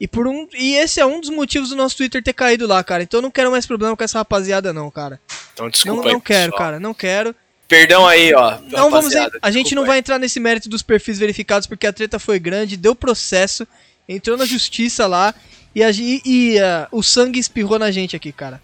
[0.00, 0.48] E por um.
[0.54, 3.02] E esse é um dos motivos do nosso Twitter ter caído lá, cara.
[3.02, 5.20] Então eu não quero mais problema com essa rapaziada, não, cara.
[5.52, 6.58] Então Não, desculpa não aí, quero, pessoal.
[6.58, 6.80] cara.
[6.80, 7.34] Não quero.
[7.68, 8.58] Perdão aí, ó.
[8.62, 9.12] Não vamos.
[9.12, 12.38] rapaziada, A gente não vai entrar nesse mérito dos perfis verificados porque a treta foi
[12.38, 13.68] grande, deu processo,
[14.08, 15.34] entrou na justiça lá
[15.74, 18.60] e, a, e, e, ah, o sangue espirrou na gente aqui, cara.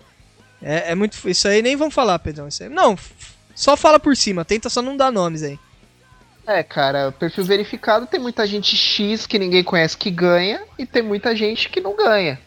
[0.63, 1.19] É, é muito.
[1.29, 2.49] Isso aí nem vamos falar, Pedrão.
[2.49, 2.99] Isso aí, não,
[3.55, 5.59] só fala por cima, tenta só não dar nomes aí.
[6.47, 11.03] É, cara, perfil verificado tem muita gente X que ninguém conhece que ganha e tem
[11.03, 12.39] muita gente que não ganha.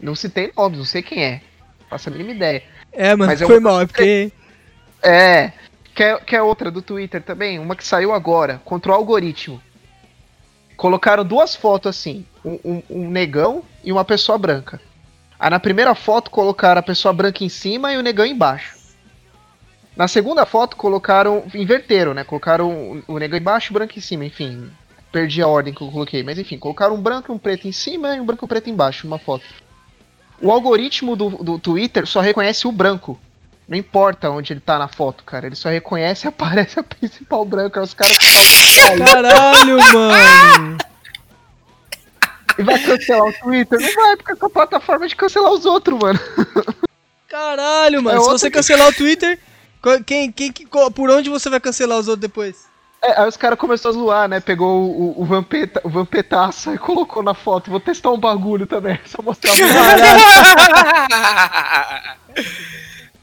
[0.00, 1.40] Não se tem nomes, não sei quem é.
[1.88, 2.62] Faço a mínima ideia.
[2.92, 4.32] É, mano, Mas é foi mal, é porque.
[5.02, 5.52] É.
[5.96, 7.58] Quer, quer outra do Twitter também?
[7.58, 9.60] Uma que saiu agora, contra o algoritmo.
[10.76, 14.78] Colocaram duas fotos assim: um, um- um negão e uma pessoa branca.
[15.40, 18.76] Aí na primeira foto colocaram a pessoa branca em cima e o negão embaixo.
[19.96, 21.44] Na segunda foto colocaram.
[21.54, 22.24] Inverteram, né?
[22.24, 24.70] Colocaram o- negão embaixo e o branco em cima, enfim.
[25.10, 27.72] Perdi a ordem que eu coloquei, mas enfim, colocaram um branco e um preto em
[27.72, 29.46] cima e um branco e um preto embaixo, numa foto.
[30.42, 33.18] O algoritmo do, do Twitter só reconhece o branco.
[33.68, 35.46] Não importa onde ele tá na foto, cara.
[35.46, 37.80] Ele só reconhece e aparece a principal branca.
[37.80, 39.04] Aí Os caras ficam.
[39.06, 40.78] Caralho, mano!
[42.58, 43.80] E vai cancelar o Twitter?
[43.80, 46.18] Não vai, porque essa plataforma é de cancelar os outros, mano.
[47.28, 48.18] Caralho, mano.
[48.18, 49.38] É Se você que- cancelar o Twitter,
[50.06, 52.64] quem, quem, que- co- por onde você vai cancelar os outros depois?
[53.02, 54.40] É, aí os caras começaram a zoar, né?
[54.40, 57.70] Pegou o, o, Vampeta, o Vampetaça e colocou na foto.
[57.70, 59.52] Vou testar um bagulho também, só mostrar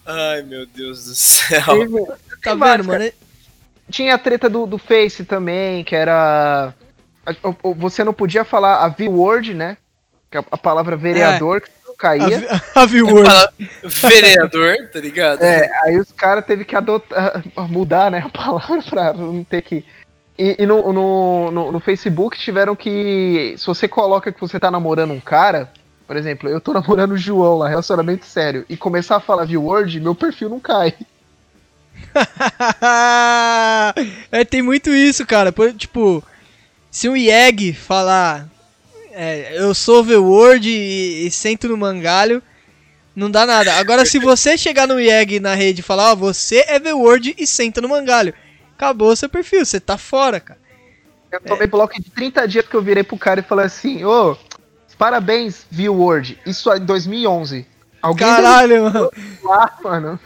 [0.05, 1.61] Ai, meu Deus do céu.
[1.61, 3.11] Tá Tem vários, vendo, mano?
[3.89, 6.73] Tinha a treta do, do Face também, que era.
[7.25, 7.33] a-
[7.77, 9.77] Você não podia falar a V-word, né?
[10.31, 12.61] Que é a, a palavra vereador que não A, caía.
[12.75, 13.25] a viewer.
[13.25, 13.53] Fala,
[14.09, 15.41] vereador, tá ligado?
[15.43, 19.85] É, aí os caras teve que adotar, mudar, né, a palavra pra não ter que.
[20.37, 23.53] E, e no, no, no, no Facebook tiveram que.
[23.57, 25.71] Se você coloca que você tá namorando um cara,
[26.05, 29.63] por exemplo, eu tô namorando o João lá, relacionamento sério, e começar a falar view
[29.63, 30.95] word, meu perfil não cai.
[34.31, 35.51] é, tem muito isso, cara.
[35.51, 36.23] Por- tipo,
[36.91, 38.47] se um IEG falar
[39.11, 42.41] é, eu sou overworld e, e sento no mangalho,
[43.15, 43.75] não dá nada.
[43.75, 47.45] Agora, se você chegar no IEG na rede e falar, ó, você é overworld e
[47.45, 48.33] senta no mangalho,
[48.75, 50.59] acabou seu perfil, você tá fora, cara.
[51.31, 54.37] Eu tomei bloco de 30 dias que eu virei pro cara e falei assim, ô,
[55.03, 57.65] parabéns, view word, isso é em 2011.
[58.01, 59.11] Alguém Caralho, mano.
[59.43, 60.19] lá, mano,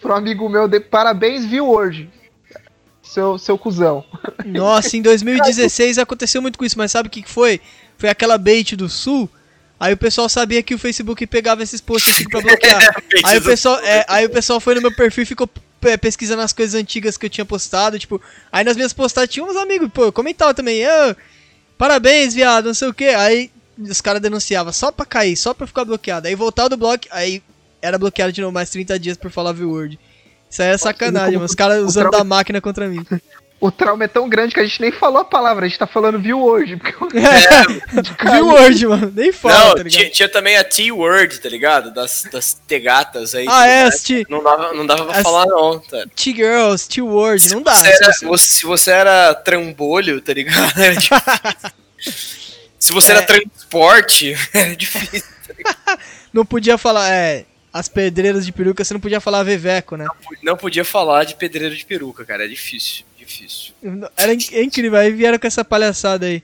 [0.00, 2.08] pro amigo meu, de parabéns, view word.
[3.02, 4.02] Seu, seu cuzão.
[4.46, 7.60] Nossa, em 2016 aconteceu muito com isso, mas sabe o que foi?
[7.98, 9.28] Foi aquela bait do Sul.
[9.78, 13.02] Aí o pessoal sabia que o Facebook pegava esses posts antigos pra bloquear.
[13.22, 15.48] aí, o pessoal, é, aí o pessoal foi no meu perfil e ficou
[15.82, 17.98] é, pesquisando as coisas antigas que eu tinha postado.
[17.98, 21.16] Tipo, aí nas minhas postagens tinha uns amigos, pô, comentava também, "Ô,
[21.76, 23.08] parabéns, viado, não sei o que.
[23.08, 26.26] Aí os caras denunciavam só pra cair, só pra ficar bloqueado.
[26.28, 27.42] Aí voltava do bloco, aí
[27.82, 29.98] era bloqueado de novo mais 30 dias por falar view word.
[30.50, 31.44] Isso aí é sacanagem, mano.
[31.44, 33.04] Os caras usando da máquina contra mim.
[33.58, 35.86] O trauma é tão grande que a gente nem falou a palavra, a gente tá
[35.86, 36.76] falando viu hoje.
[36.76, 36.92] Porque
[38.30, 39.10] Viu hoje, mano?
[39.14, 41.90] Nem fala, Não, tá tinha, tinha também a T-word, tá ligado?
[41.92, 43.46] Das, das tegatas aí.
[43.48, 46.04] Ah, tudo é, T- Não dava, não dava pra as- falar, não, tá?
[46.14, 47.72] T-Girls, T-Word, não dá.
[47.82, 50.78] Era- você- você- se você era trambolho, tá ligado?
[50.78, 52.45] Era difícil.
[52.78, 53.16] Se você É.
[53.16, 55.22] era transporte, era difícil.
[56.32, 60.06] Não podia falar, é, as pedreiras de peruca, você não podia falar veveco, né?
[60.42, 62.44] Não podia falar de pedreiro de peruca, cara.
[62.44, 63.72] É difícil, difícil.
[64.16, 66.42] Era é incrível, aí vieram com essa palhaçada aí.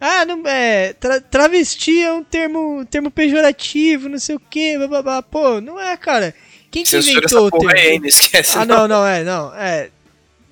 [0.00, 5.22] Ah, não, é, tra- travesti é um termo, termo pejorativo, não sei o que, bababá.
[5.22, 6.34] Pô, não é, cara.
[6.70, 7.70] Quem que Censura inventou essa o termo?
[7.76, 8.58] aí, não esquece.
[8.58, 9.88] Ah, não, não, é, não, é.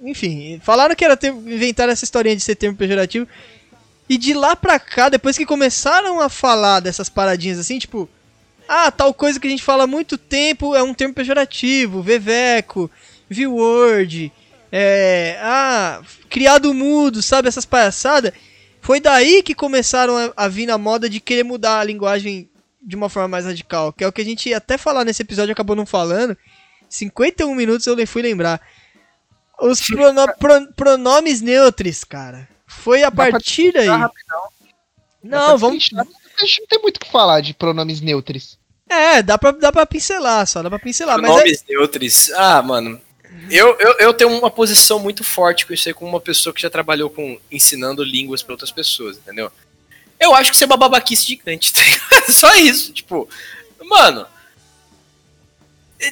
[0.03, 3.27] Enfim, falaram que era ter, inventaram essa historinha de ser termo pejorativo.
[4.11, 8.09] E de lá pra cá, depois que começaram a falar dessas paradinhas assim, tipo,
[8.69, 12.91] ah, tal coisa que a gente fala há muito tempo é um termo pejorativo, veveco,
[13.29, 14.33] V-word,
[14.73, 18.33] é, ah, criado mudo, sabe, essas palhaçadas.
[18.81, 22.49] Foi daí que começaram a, a vir na moda de querer mudar a linguagem
[22.83, 25.23] de uma forma mais radical, que é o que a gente ia até falar nesse
[25.23, 26.37] episódio acabou não falando.
[26.89, 28.61] 51 minutos eu fui lembrar.
[29.61, 32.49] Os prono- pro- pronomes neutres, cara.
[32.71, 33.89] Foi a pra partir daí.
[33.89, 34.43] rapidão.
[35.23, 35.89] Não, vamos.
[36.39, 38.57] A gente não tem muito o que falar de pronomes neutres.
[38.89, 41.21] É, dá pra, dá pra pincelar só, dá pra pincelar.
[41.21, 42.31] Mas é, Nomes neutros.
[42.33, 43.01] Ah, mano.
[43.51, 46.63] Eu, eu, eu tenho uma posição muito forte com isso aí, como uma pessoa que
[46.63, 49.51] já trabalhou com ensinando línguas pra outras pessoas, entendeu?
[50.19, 52.33] Eu acho que isso é uma babaquice gigante, tá ligado?
[52.33, 53.29] Só isso, tipo,
[53.85, 54.27] mano.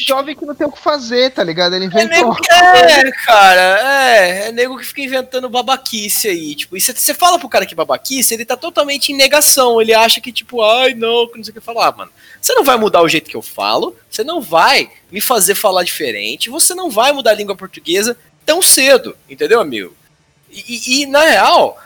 [0.00, 1.74] Jovem que não tem o que fazer, tá ligado?
[1.74, 2.08] Ele É, inventou.
[2.34, 7.38] nego, é, cara, é, é nego que fica inventando babaquice aí, tipo, e você fala
[7.38, 10.94] pro cara que é babaquice, ele tá totalmente em negação, ele acha que, tipo, ai,
[10.94, 12.10] não, que não sei o que falar, mano.
[12.40, 15.84] Você não vai mudar o jeito que eu falo, você não vai me fazer falar
[15.84, 19.94] diferente, você não vai mudar a língua portuguesa tão cedo, entendeu, amigo?
[20.50, 21.78] E, e- na real,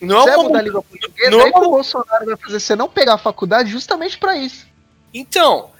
[0.00, 3.14] não é a língua portuguesa, não é uma- o Bolsonaro vai fazer você não pegar
[3.14, 4.66] a faculdade justamente pra isso.
[5.12, 5.70] Então,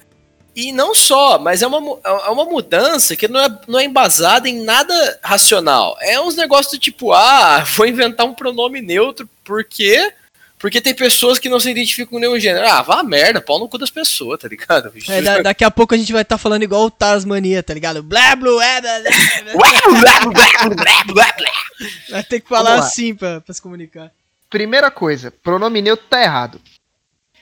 [0.54, 3.84] e não só, mas é uma, mu- é uma mudança que não é, não é
[3.84, 5.96] embasada em nada racional.
[6.00, 10.12] É uns negócios do tipo, ah, vou inventar um pronome neutro, por quê?
[10.58, 12.66] Porque tem pessoas que não se identificam com nenhum gênero.
[12.68, 14.92] Ah, vá merda, pau no cu das pessoas, tá ligado?
[15.08, 18.02] é, da- daqui a pouco a gente vai estar falando igual o Tasmania, tá ligado?
[18.02, 18.92] Blá, blá, é, blá,
[21.32, 21.52] blá.
[22.10, 24.10] Vai ter que falar assim pra, pra se comunicar.
[24.50, 26.60] Primeira coisa, pronome neutro tá errado.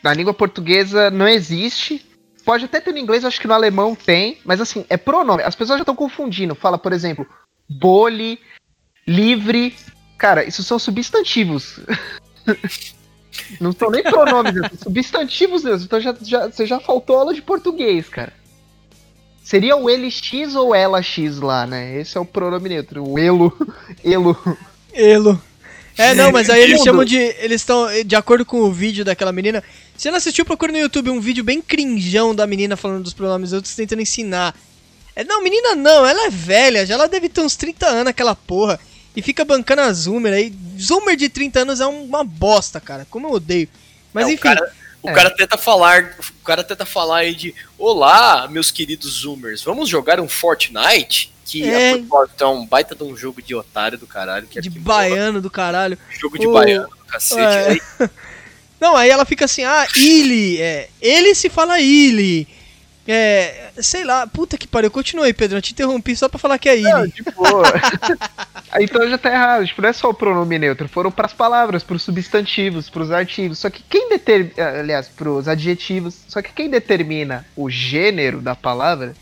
[0.02, 2.06] Na língua portuguesa não existe.
[2.48, 5.42] Pode até ter no inglês, acho que no alemão tem, mas assim, é pronome.
[5.42, 6.54] As pessoas já estão confundindo.
[6.54, 7.26] Fala, por exemplo,
[7.68, 8.40] bole,
[9.06, 9.76] livre.
[10.16, 11.78] Cara, isso são substantivos.
[13.60, 15.84] não são nem pronomes, são substantivos mesmo.
[15.84, 18.32] Então já, já, você já faltou aula de português, cara.
[19.44, 22.00] Seria o LX ou ela X lá, né?
[22.00, 23.06] Esse é o pronome neutro.
[23.06, 23.52] O elo,
[24.02, 24.34] elo.
[24.94, 25.38] Elo.
[25.98, 27.16] É, não, mas aí eles chamam de.
[27.16, 27.88] Eles estão.
[28.06, 29.62] De acordo com o vídeo daquela menina.
[29.98, 33.52] Se não assistiu, procura no YouTube um vídeo bem crinjão da menina falando dos pronomes
[33.52, 34.54] outros tentando ensinar.
[35.16, 38.34] É, não, menina não, ela é velha, já ela deve ter uns 30 anos aquela
[38.36, 38.78] porra.
[39.16, 40.54] E fica bancando a Zoomer aí.
[40.80, 43.04] Zoomer de 30 anos é uma bosta, cara.
[43.10, 43.68] Como eu odeio.
[44.14, 44.42] Mas É, o enfim.
[44.42, 45.12] cara- O É.
[45.12, 50.18] cara tenta falar, o cara tenta falar aí de Olá, meus queridos zoomers, vamos jogar
[50.20, 51.32] um Fortnite?
[51.44, 51.92] Que É.
[51.96, 54.46] propósito, é um baita de um jogo de otário do caralho.
[54.48, 55.96] Que é de baiano do caralho.
[56.20, 57.40] Jogo de O- baiano, cacete.
[57.40, 57.68] É.
[57.70, 57.80] Aí,
[58.80, 62.46] Não, aí ela fica assim, ah, Illy, é, ele se fala Illy.
[63.10, 66.58] É, sei lá, puta que pariu, continua aí, Pedro, eu te interrompi só pra falar
[66.58, 67.62] que é Não, de boa.
[68.70, 69.66] Aí, então já tá errado.
[69.66, 70.86] Tipo, não é só o pronome neutro.
[70.88, 73.60] Foram pras palavras, pros substantivos, pros artigos.
[73.60, 74.78] Só que quem determina.
[74.78, 76.16] Aliás, pros adjetivos.
[76.28, 79.14] Só que quem determina o gênero da palavra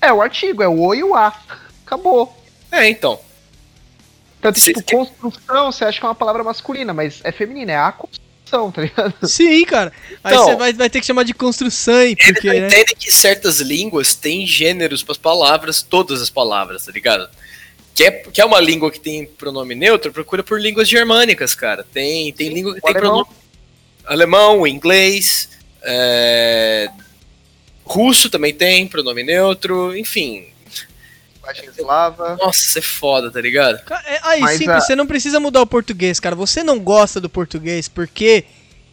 [0.00, 1.36] é o artigo, é o o e o a.
[1.84, 2.40] Acabou.
[2.70, 3.18] é, então.
[4.40, 7.76] Tanto, Cê- tipo, construção, você acha que é uma palavra masculina, mas é feminina, é
[7.78, 8.25] a construção,
[8.72, 9.14] tá ligado?
[9.26, 9.92] Sim, cara.
[10.22, 12.66] Aí Então- você vai, vai ter que chamar de construção, Eles porque, não né?
[12.66, 17.28] entendem que certas línguas têm gêneros pras palavras, todas as palavras, tá ligado?
[17.94, 20.12] Quer, quer uma língua que tem pronome neutro?
[20.12, 21.84] Procura por línguas germânicas, cara.
[21.92, 23.24] Tem, tem língua que tem alemão.
[23.24, 23.36] pronome.
[24.04, 25.48] Alemão, inglês,
[25.82, 26.88] é,
[27.84, 30.46] russo também tem pronome neutro, enfim.
[31.52, 32.36] Linguagem eslava.
[32.36, 33.80] Nossa, é foda, tá ligado?
[34.04, 36.34] É, Aí, Mas simples, a- você não precisa mudar o português, cara.
[36.34, 38.44] Você não gosta do português porque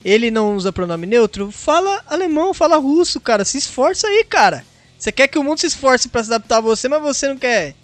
[0.05, 1.51] ele não usa pronome neutro?
[1.51, 3.43] Fala alemão, fala russo, cara.
[3.45, 4.63] Se esforça aí, cara.
[4.97, 7.37] Você quer que o mundo se esforce pra se adaptar a você, mas você não
[7.37, 7.75] quer.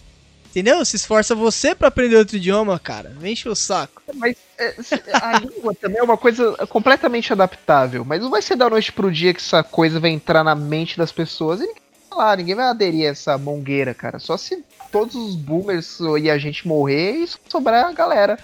[0.50, 0.84] Entendeu?
[0.84, 3.14] Se esforça você pra aprender outro idioma, cara.
[3.20, 4.02] Vem encher o saco.
[4.16, 4.74] Mas é,
[5.14, 8.04] a língua também é uma coisa completamente adaptável.
[8.04, 10.98] Mas não vai ser da noite pro dia que essa coisa vai entrar na mente
[10.98, 14.20] das pessoas e ninguém falar, ninguém vai aderir a essa mongueira, cara.
[14.20, 18.40] Só se todos os boomers e a gente morrer e sobrar a galera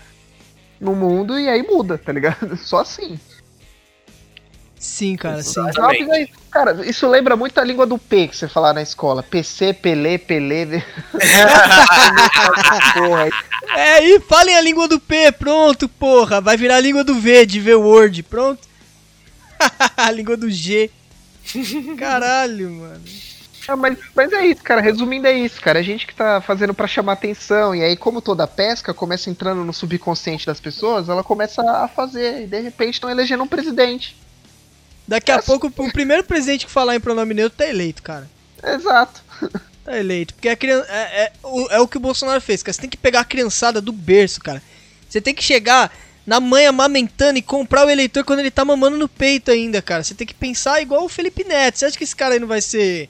[0.79, 2.55] no mundo e aí muda, tá ligado?
[2.63, 3.19] Só assim.
[4.77, 5.59] Sim, cara, sim.
[5.61, 5.79] Exatamente.
[5.79, 6.29] Rápido aí.
[6.51, 9.23] Cara, isso lembra muito a língua do P que você falar na escola.
[9.23, 10.85] PC, Pelé, Pelé.
[12.93, 13.29] Porra,
[13.75, 16.39] É, e falem a língua do P, pronto, porra.
[16.39, 18.61] Vai virar a língua do V, de V-Word, pronto.
[19.97, 20.91] a língua do G.
[21.97, 23.01] Caralho, mano.
[23.67, 24.81] Ah, mas, mas é isso, cara.
[24.81, 25.79] Resumindo, é isso, cara.
[25.79, 27.75] A gente que tá fazendo pra chamar atenção.
[27.75, 32.43] E aí, como toda pesca começa entrando no subconsciente das pessoas, ela começa a fazer.
[32.43, 34.15] E de repente estão elegendo um presidente.
[35.07, 38.29] Daqui a pouco, o primeiro presidente que falar em pronome neutro tá eleito, cara.
[38.63, 39.21] Exato.
[39.85, 40.33] Tá eleito.
[40.33, 40.87] Porque a criança.
[40.89, 42.73] É, é o, é o que o Bolsonaro fez, cara.
[42.73, 44.59] Você tem que pegar a criançada do berço, cara.
[45.07, 45.95] Você tem que chegar
[46.25, 50.03] na mãe amamentando e comprar o eleitor quando ele tá mamando no peito ainda, cara.
[50.03, 51.77] Você tem que pensar igual o Felipe Neto.
[51.77, 53.07] Você acha que esse cara aí não vai ser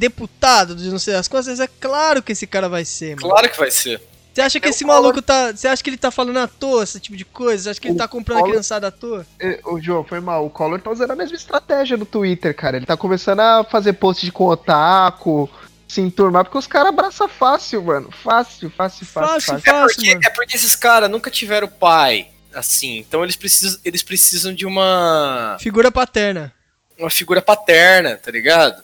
[0.00, 1.60] deputado de não sei das coisas?
[1.60, 3.28] É claro que esse cara vai ser, mano.
[3.28, 4.00] Claro que vai ser.
[4.32, 5.52] Você acha que É esse Collor- maluco tá.
[5.52, 7.64] Você acha que ele tá falando à toa, esse tipo de coisa?
[7.64, 9.26] Você acha que ele O tá comprando a Collor- criançada à toa?
[9.38, 10.46] É, O João, foi mal.
[10.46, 12.76] O Collor tá usando a mesma estratégia no Twitter, cara.
[12.76, 15.50] Ele tá começando a fazer post de com otaku,
[15.86, 18.08] se enturmar, porque os caras abraçam fácil, mano.
[18.22, 19.68] Fácil, fácil, fácil, Fácil, fácil.
[19.68, 20.20] É porque, mano.
[20.24, 22.98] é porque esses caras nunca tiveram pai, assim.
[22.98, 26.52] Então eles precisam, eles precisam de uma, Figura paterna.
[26.96, 28.80] uma figura paterna, tá ligado?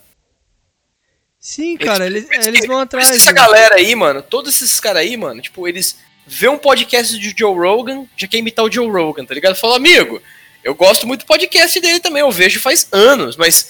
[1.48, 3.08] Sim, cara, eles, eles que- vão atrás.
[3.08, 3.32] essa disso.
[3.34, 7.54] galera aí, mano, todos esses caras aí, mano, tipo, eles vê um podcast de Joe
[7.56, 9.54] Rogan, já quer imitar o Joe Rogan, tá ligado?
[9.54, 10.20] Fala, amigo,
[10.64, 13.68] eu gosto muito do podcast dele também, eu vejo faz anos, mas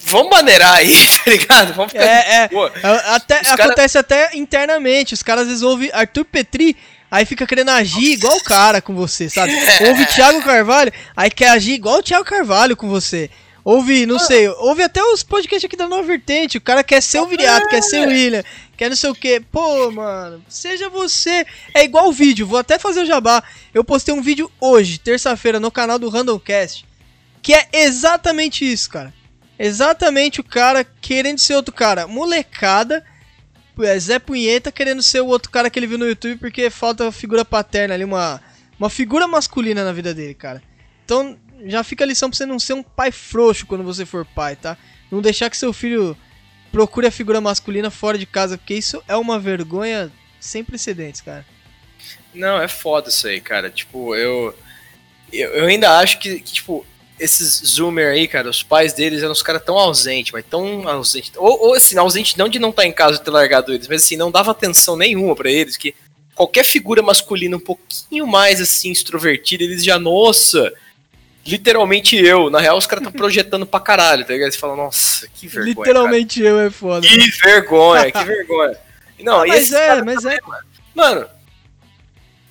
[0.00, 0.94] vamos maneirar aí,
[1.24, 1.74] tá ligado?
[1.74, 2.50] Vamos ficar É, é.
[3.14, 5.12] Até, Os cara- acontece até internamente.
[5.12, 6.74] Os caras às vezes ouvem Arthur Petri,
[7.10, 9.52] aí fica querendo agir igual o cara com você, sabe?
[9.86, 13.28] Ouve Thiago Carvalho, aí quer agir igual o Thiago Carvalho com você.
[13.66, 16.56] Ouve, não sei, ouve até os podcasts aqui da Nova Vertente.
[16.56, 18.44] O cara quer ser o Viriato, quer ser o William,
[18.76, 19.40] quer não sei o que.
[19.40, 21.44] Pô, mano, seja você.
[21.74, 23.42] É igual o vídeo, vou até fazer o jabá.
[23.74, 26.86] Eu postei um vídeo hoje, terça-feira, no canal do Randomcast,
[27.42, 29.12] que é exatamente isso, cara.
[29.58, 32.06] Exatamente o cara querendo ser outro cara.
[32.06, 33.04] Molecada,
[33.80, 37.10] é, Zé Punheta querendo ser o outro cara que ele viu no YouTube porque falta
[37.10, 38.40] figura paterna ali, uma,
[38.78, 40.62] uma figura masculina na vida dele, cara.
[41.04, 44.24] Então já fica a lição pra você não ser um pai frouxo quando você for
[44.24, 44.76] pai, tá?
[45.10, 46.16] Não deixar que seu filho
[46.70, 51.46] procure a figura masculina fora de casa, porque isso é uma vergonha sem precedentes, cara.
[52.34, 53.70] Não, é foda isso aí, cara.
[53.70, 54.54] Tipo, eu.
[55.32, 56.86] Eu, eu ainda acho que, que, tipo,
[57.18, 61.32] esses zoomer aí, cara, os pais deles eram os caras tão ausentes, mas tão ausentes.
[61.36, 64.04] Ou, ou assim, ausente não de não estar em casa e ter largado eles, mas
[64.04, 65.94] assim, não dava atenção nenhuma pra eles, que
[66.34, 70.72] qualquer figura masculina um pouquinho mais assim, extrovertida, eles já, nossa.
[71.46, 72.50] Literalmente eu.
[72.50, 74.52] Na real, os caras estão projetando pra caralho, tá ligado?
[74.52, 75.74] Você fala, nossa, que vergonha.
[75.74, 75.86] cara.
[75.86, 77.06] Literalmente eu é foda.
[77.06, 78.76] Que vergonha, que vergonha.
[79.20, 80.38] Não, e mas é, mas é.
[80.94, 81.26] Mano,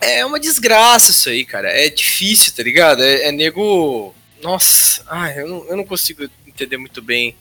[0.01, 1.69] é uma desgraça isso aí, cara.
[1.69, 3.03] É difícil, tá ligado?
[3.03, 4.13] É, é nego.
[4.41, 7.35] Nossa, ai, eu não, eu não consigo entender muito bem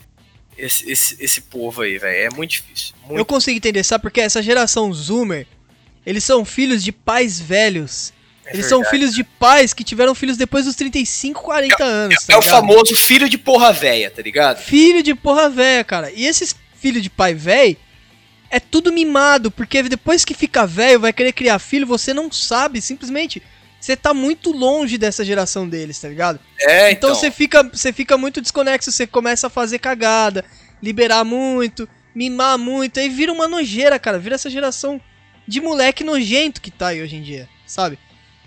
[0.56, 2.32] esse, esse, esse povo aí, velho.
[2.32, 2.94] É muito difícil.
[3.02, 3.18] Muito...
[3.18, 4.02] Eu consigo entender, sabe?
[4.02, 5.46] Porque essa geração Zoomer,
[6.06, 8.12] eles são filhos de pais velhos.
[8.46, 12.24] É eles são filhos de pais que tiveram filhos depois dos 35, 40 anos.
[12.26, 14.58] tá É o famoso filho de porra véia, tá ligado?
[14.58, 16.10] Filho de porra véia, cara.
[16.10, 17.76] E esses filhos de pai velho
[18.50, 22.80] é tudo mimado, porque depois que fica velho, vai querer criar filho, você não sabe,
[22.80, 23.42] simplesmente.
[23.80, 26.40] Você tá muito longe dessa geração deles, tá ligado?
[26.60, 27.14] É, Então então.
[27.14, 30.44] você fica, você fica muito desconexo, você começa a fazer cagada,
[30.82, 34.18] liberar muito, mimar muito, aí vira uma nojeira, cara.
[34.18, 35.00] Vira essa geração
[35.46, 37.98] de moleque nojento que tá aí hoje em dia, sabe?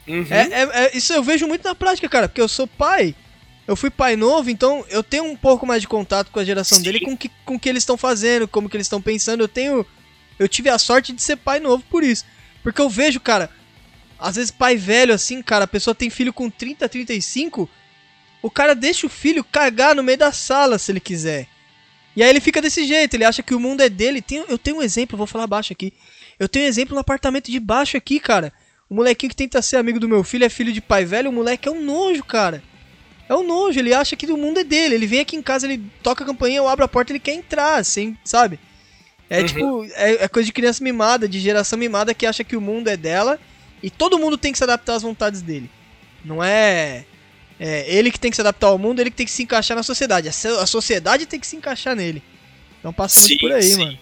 [0.07, 0.25] Uhum.
[0.29, 3.13] É, é- é- isso eu vejo muito na prática, cara, porque eu sou pai.
[3.67, 6.77] Eu fui pai novo, então eu tenho um pouco mais de contato com a geração
[6.77, 6.83] Sim.
[6.85, 9.41] dele, com que, com o que eles estão fazendo, como que eles estão pensando.
[9.43, 9.85] Eu tenho.
[10.39, 12.23] Eu tive a sorte de ser pai novo por isso.
[12.63, 13.49] Porque eu vejo, cara,
[14.17, 17.69] às vezes pai velho assim, cara, a pessoa tem filho com 30, 35,
[18.41, 21.47] o cara deixa o filho cagar no meio da sala se ele quiser.
[22.15, 24.21] E aí ele fica desse jeito, ele acha que o mundo é dele.
[24.21, 25.93] Tem- eu tenho um exemplo, vou falar baixo aqui.
[26.39, 28.53] Eu tenho um exemplo no apartamento de baixo aqui, cara.
[28.89, 31.33] O molequinho que tenta ser amigo do meu filho é filho de pai velho, o
[31.33, 32.63] moleque é um nojo, cara.
[33.27, 34.95] É um nojo, ele acha que o mundo é dele.
[34.95, 37.33] Ele vem aqui em casa, ele toca a campainha, eu abro a porta, ele quer
[37.33, 38.57] entrar, assim, sabe?
[39.29, 39.45] É Uhum.
[39.45, 42.87] tipo, é, é coisa de criança mimada, de geração mimada que acha que o mundo
[42.87, 43.37] é dela
[43.83, 45.69] e todo mundo tem que se adaptar às vontades dele.
[46.23, 47.03] Não é,
[47.59, 49.75] é ele que tem que se adaptar ao mundo, ele que tem que se encaixar
[49.75, 50.29] na sociedade.
[50.29, 52.23] A, so- a sociedade tem que se encaixar nele.
[52.79, 53.77] Então passa muito Sim, por aí, sim.
[53.83, 53.97] mano.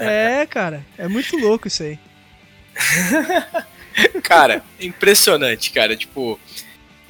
[0.00, 1.98] É, cara, é muito louco isso aí.
[4.22, 5.96] cara, impressionante, cara.
[5.96, 6.38] Tipo.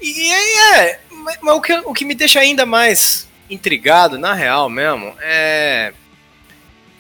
[0.01, 1.01] E é.
[1.11, 5.93] Mas, mas o, que, o que me deixa ainda mais intrigado, na real mesmo, é.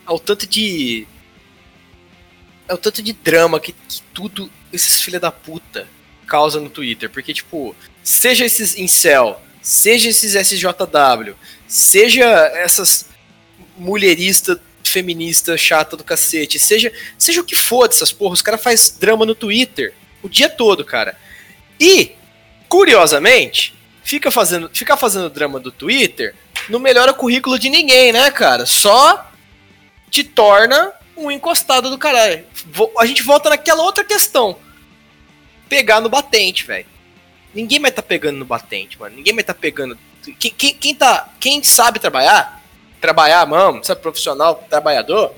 [0.04, 1.06] ao tanto de.
[2.68, 5.88] ao tanto de drama que, que tudo esses filha da puta
[6.26, 7.08] causa no Twitter.
[7.08, 11.34] Porque, tipo, seja esses incel, seja esses SJW,
[11.66, 13.08] seja essas
[13.76, 14.58] mulheristas
[14.88, 19.24] feminista chata do cacete, seja, seja o que for dessas porra, os caras faz drama
[19.26, 21.16] no Twitter o dia todo, cara.
[21.78, 22.12] E,
[22.68, 26.34] curiosamente, fica fazendo, ficar fazendo drama do Twitter
[26.68, 28.66] não melhora o currículo de ninguém, né, cara?
[28.66, 29.30] Só
[30.10, 32.44] te torna um encostado do caralho.
[32.98, 34.58] A gente volta naquela outra questão.
[35.68, 36.86] Pegar no batente, velho.
[37.54, 39.16] Ninguém vai tá pegando no batente, mano.
[39.16, 39.98] Ninguém vai tá pegando.
[40.38, 41.32] Quem, quem, quem tá.
[41.40, 42.55] Quem sabe trabalhar,
[43.06, 45.32] trabalhar, mano, sabe, profissional, trabalhador,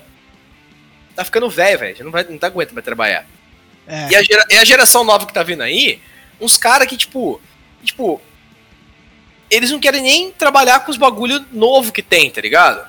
[1.14, 2.04] tá ficando velho, velho.
[2.04, 3.26] Não, vai, não tá aguenta mais trabalhar.
[3.86, 4.08] É.
[4.10, 6.00] E a, gera- e a geração nova que tá vindo aí,
[6.40, 7.40] uns caras que, tipo,
[7.84, 8.20] tipo,
[9.50, 12.86] eles não querem nem trabalhar com os bagulho novo que tem, tá ligado?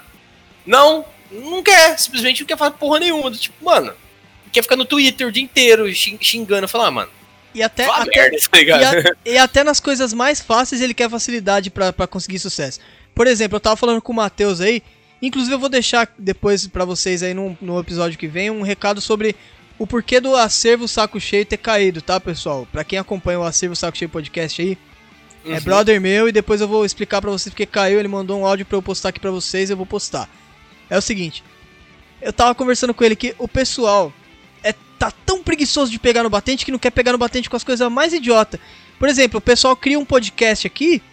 [0.66, 3.32] Não, não quer, simplesmente não quer fazer porra nenhuma.
[3.32, 3.94] Tipo, mano,
[4.52, 7.12] quer ficar no Twitter o dia inteiro xing- xingando, falar, ah, mano,
[7.56, 11.10] E até, até, merda, tá e, a- e até nas coisas mais fáceis ele quer
[11.10, 12.80] facilidade pra conseguir sucesso.
[13.20, 14.82] Por exemplo, eu tava falando com o Matheus aí,
[15.22, 19.02] inclusive eu vou deixar depois pra vocês aí no, no episódio que vem um recado
[19.02, 19.36] sobre
[19.78, 22.66] o porquê do acervo saco cheio ter caído, tá, pessoal?
[22.72, 24.78] Pra quem acompanha o acervo saco cheio podcast aí,
[25.46, 25.60] é Uhum.
[25.60, 28.66] brother meu e depois eu vou explicar pra vocês porque caiu, ele mandou um áudio
[28.66, 30.30] pra eu postar aqui pra vocês, eu vou postar.
[30.90, 31.44] É o seguinte,
[32.22, 34.14] eu tava conversando com ele que o pessoal
[34.64, 37.58] é tá tão preguiçoso de pegar no batente que não quer pegar no batente com
[37.58, 38.58] as coisas mais idiota.
[38.98, 41.04] Por exemplo, o pessoal cria um podcast aqui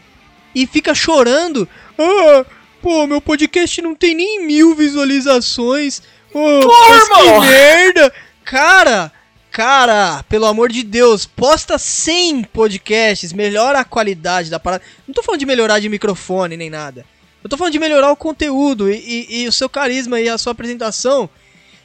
[0.56, 1.68] e fica chorando.
[1.98, 2.44] Ah,
[2.82, 6.02] pô, meu podcast não tem nem mil visualizações.
[6.34, 8.12] Oh, mas que merda!
[8.44, 9.10] Cara,
[9.50, 14.84] cara, pelo amor de Deus, posta 100 podcasts, melhora a qualidade da parada.
[15.06, 17.04] Não tô falando de melhorar de microfone nem nada.
[17.42, 18.96] Eu tô falando de melhorar o conteúdo e,
[19.30, 21.28] e- e o seu carisma e a sua apresentação.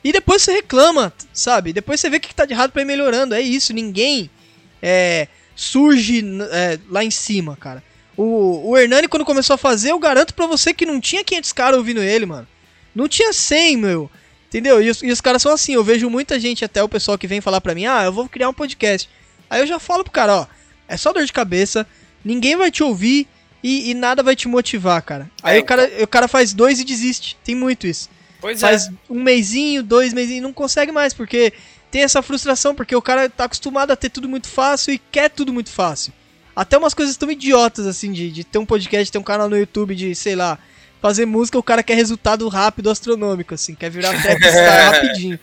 [0.04, 1.72] E depois você reclama, sabe?
[1.72, 3.36] Depois você vê o que tá de errado pra ir melhorando.
[3.36, 4.30] É isso, ninguém
[4.82, 7.84] é, surge é, lá em cima, cara.
[8.22, 11.52] O, o Hernani, quando começou a fazer, eu garanto pra você que não tinha 500
[11.54, 12.48] caras ouvindo ele, mano.
[12.94, 14.12] Não tinha 100, meu.
[14.48, 14.82] Entendeu?
[14.82, 15.74] E os, e os caras são assim.
[15.74, 18.28] Eu vejo muita gente, até o pessoal que vem falar pra mim, ah, eu vou
[18.30, 19.10] criar um podcast.
[19.50, 20.48] Aí eu já falo pro cara, ó,
[20.88, 21.88] é só dor de cabeça,
[22.24, 23.28] ninguém vai te ouvir
[23.64, 25.30] e, e nada vai te motivar, cara.
[25.42, 27.38] Aí É, o, cara, o cara faz dois e desiste.
[27.44, 28.10] Tem muito isso
[28.40, 28.68] Pois é.
[28.68, 31.54] faz um mêsinho, dois mesinhos e não consegue mais, porque
[31.90, 35.30] tem essa frustração, porque o cara tá acostumado a ter tudo muito fácil e quer
[35.30, 36.14] tudo muito fácil.
[36.56, 39.58] Até umas coisas tão idiotas, assim, de, de ter um podcast, ter um canal no
[39.58, 40.60] YouTube de, sei lá,
[41.02, 45.40] fazer música, o cara quer resultado rápido, astronômico, assim, quer virar trapstar rapidinho.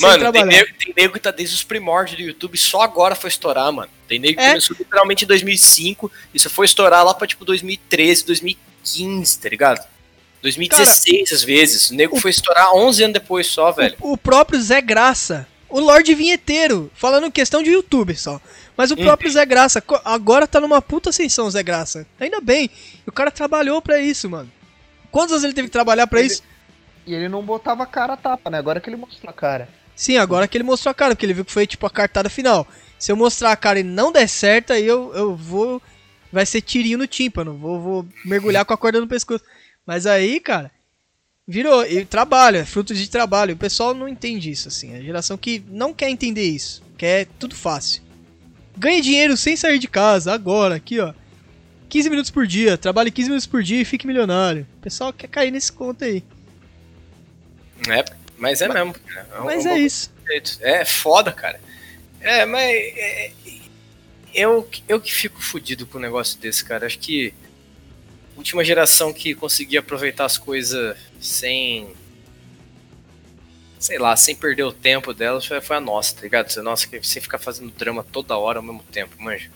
[0.00, 3.28] Mano, tem nego, tem nego que tá desde os primórdios do YouTube, só agora foi
[3.28, 3.90] estourar, mano.
[4.08, 4.50] Tem nego que É.
[4.50, 9.84] começou literalmente em 2005 e só foi estourar lá pra tipo 2013, 2015, tá ligado?
[10.42, 11.90] 2016 às vezes.
[11.90, 13.96] O nego foi estourar 11 anos depois só, velho.
[14.00, 18.40] O, o próprio Zé Graça, o Lorde Vinheteiro, falando questão de YouTube só.
[18.76, 22.06] Mas o próprio Zé Graça, agora tá numa puta ascensão, Zé Graça.
[22.18, 22.68] Ainda bem,
[23.06, 24.50] o cara trabalhou pra isso, mano.
[25.12, 26.42] Quantos anos ele teve que trabalhar pra Ele- isso?
[27.06, 28.58] E ele não botava a cara a tapa, né?
[28.58, 29.68] Agora que ele mostrou a cara.
[29.94, 32.28] Sim, agora que ele mostrou a cara, porque ele viu que foi tipo a cartada
[32.28, 32.66] final.
[32.98, 35.80] Se eu mostrar a cara e não der certo, aí eu, eu vou.
[36.32, 37.56] Vai ser tirinho no tímpano.
[37.56, 39.44] Vou, vou mergulhar com a corda no pescoço.
[39.86, 40.70] Mas aí, cara,
[41.46, 41.84] virou.
[41.86, 43.54] E trabalho, é fruto de trabalho.
[43.54, 44.96] O pessoal não entende isso, assim.
[44.96, 46.82] A geração que não quer entender isso.
[46.98, 48.02] Quer tudo fácil.
[48.76, 51.12] Ganhe dinheiro sem sair de casa, agora, aqui, ó.
[51.88, 54.66] 15 minutos por dia, trabalhe 15 minutos por dia e fique milionário.
[54.78, 56.24] O pessoal quer cair nesse conto aí.
[57.88, 58.04] É,
[58.36, 58.94] mas é mesmo.
[58.94, 59.40] cara.
[59.40, 60.10] um- Mas um é isso.
[60.26, 60.58] jeito.
[60.60, 61.60] É foda, cara.
[62.20, 62.70] É, mas.
[62.72, 63.32] é,
[64.34, 66.86] eu, eu que fico fudido com um negócio desse, cara.
[66.86, 67.32] Acho que.
[68.34, 71.94] A última geração que conseguia aproveitar as coisas sem.
[73.84, 76.48] Sei lá, sem perder o tempo delas foi, a nossa, tá ligado?
[76.48, 79.50] Você- Nossa, que sem ficar fazendo drama toda hora ao mesmo tempo, manja.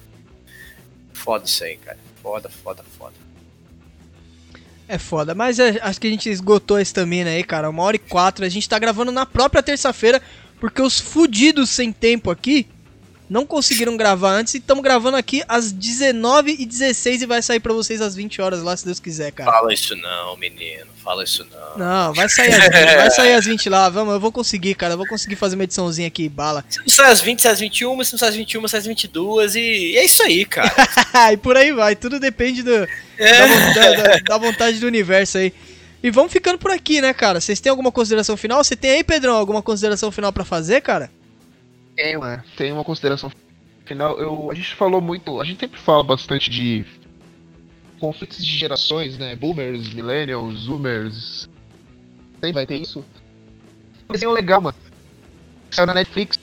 [1.14, 1.96] Foda isso aí, cara.
[2.22, 3.14] Foda, foda, foda.
[4.86, 7.70] É foda, mas é- acho que a gente esgotou a estamina aí, cara.
[7.70, 8.44] Uma hora e quatro.
[8.44, 10.20] A gente tá gravando na própria terça-feira,
[10.60, 12.66] porque os fudidos sem tempo aqui
[13.28, 18.00] não conseguiram gravar antes e estamos gravando aqui às 19h16 e vai sair pra vocês
[18.00, 19.50] às 20 horas lá, se Deus quiser, cara.
[19.50, 20.86] Fala isso não, menino.
[21.02, 21.78] Fala isso não.
[21.78, 24.94] Não, vai sair às 20, vai sair às 20 lá, vamos, eu vou conseguir, cara.
[24.94, 26.64] Eu vou conseguir fazer uma ediçãozinha aqui, bala.
[26.68, 28.86] Se não sai às 20, sai às 21, se não sai às 21, sai às
[28.86, 30.72] 22 e, e é isso aí, cara.
[31.32, 32.86] e por aí vai, tudo depende do,
[33.18, 33.46] É.
[33.46, 35.52] da, da- da- da vontade do universo aí.
[36.02, 37.40] E vamos ficando por aqui, né, cara?
[37.40, 38.62] Vocês têm alguma consideração final?
[38.62, 41.10] Você tem aí, Pedrão, alguma consideração final pra fazer, cara?
[41.98, 43.28] Tem uma, tem uma consideração
[43.84, 44.16] final.
[44.20, 46.86] Eu, a gente falou muito, a gente sempre fala bastante de
[47.98, 49.34] conflitos de gerações, né?
[49.34, 51.48] Boomers, millennials, zoomers.
[52.34, 53.04] Sempre vai ter isso.
[54.08, 54.76] desenho legal, mano.
[55.72, 56.38] Saiu na Netflix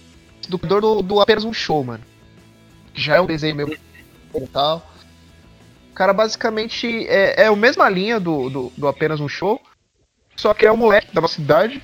[0.49, 2.03] do do, do apenas um show, mano.
[2.93, 3.79] Já é um desenho meio
[4.35, 4.85] e tal.
[5.93, 9.61] Cara, basicamente é, é a mesma linha do, do, do apenas um show.
[10.35, 11.81] Só que é um moleque da nossa cidade.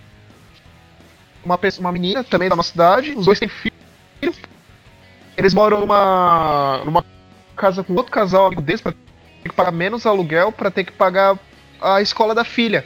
[1.43, 3.11] Uma, pessoa, uma menina também da nossa cidade.
[3.11, 3.73] Os dois têm filho.
[5.37, 7.05] Eles moram numa, numa
[7.55, 10.91] casa com outro casal amigo deles pra ter que pagar menos aluguel pra ter que
[10.91, 11.37] pagar
[11.81, 12.85] a escola da filha.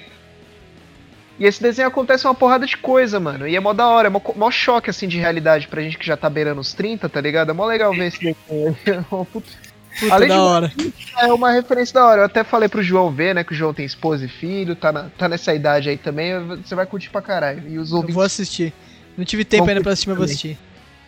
[1.38, 3.48] E esse desenho acontece uma porrada de coisa, mano.
[3.48, 6.06] E é mó da hora, é mó, mó choque assim de realidade pra gente que
[6.06, 7.50] já tá beirando os 30, tá ligado?
[7.50, 8.78] É mó legal ver esse desenho.
[8.86, 9.65] É
[10.00, 10.74] Puta Além da de- hora.
[11.20, 12.22] É uma referência da hora.
[12.22, 13.44] Eu até falei pro João ver, né?
[13.44, 16.34] Que o João tem esposa e filho, tá, na- tá nessa idade aí também.
[16.64, 17.64] Você vai curtir pra caralho.
[17.68, 18.16] E os Eu ouvintes.
[18.16, 18.74] vou assistir.
[19.18, 20.58] Não tive tempo Vamos ainda pra assistir, mas vou assistir.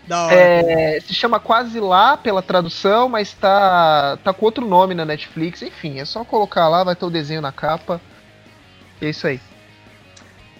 [0.07, 0.35] Da hora.
[0.35, 5.61] É, se chama Quase Lá pela tradução, mas tá, tá com outro nome na Netflix.
[5.61, 7.99] Enfim, é só colocar lá, vai ter o desenho na capa.
[9.01, 9.41] E é isso aí.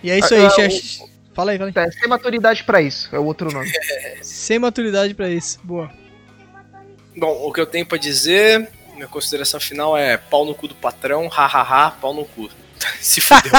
[0.04, 0.98] E é isso aí, ah, Xerxes.
[1.34, 1.88] Fala aí, fala aí.
[1.88, 3.72] É, sem maturidade pra isso, é o outro nome.
[4.22, 5.60] Sem maturidade pra isso.
[5.64, 5.90] Boa.
[7.18, 10.76] Bom, o que eu tenho pra dizer, minha consideração final é pau no cu do
[10.76, 12.48] patrão, hahaha, pau no cu.
[13.02, 13.52] Se fudeu.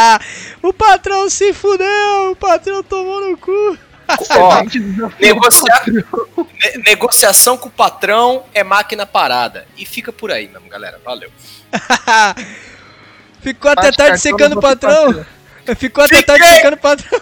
[0.62, 2.30] o patrão se fudeu!
[2.30, 3.78] O patrão tomou no cu!
[4.30, 4.62] Ó,
[5.20, 9.66] negociar, ne- negociação com o patrão é máquina parada.
[9.76, 10.98] E fica por aí mesmo, galera.
[11.04, 11.30] Valeu.
[13.42, 15.26] Ficou até Acho tarde secando o patrão!
[15.76, 17.20] Ficou até tarde secando o patrão!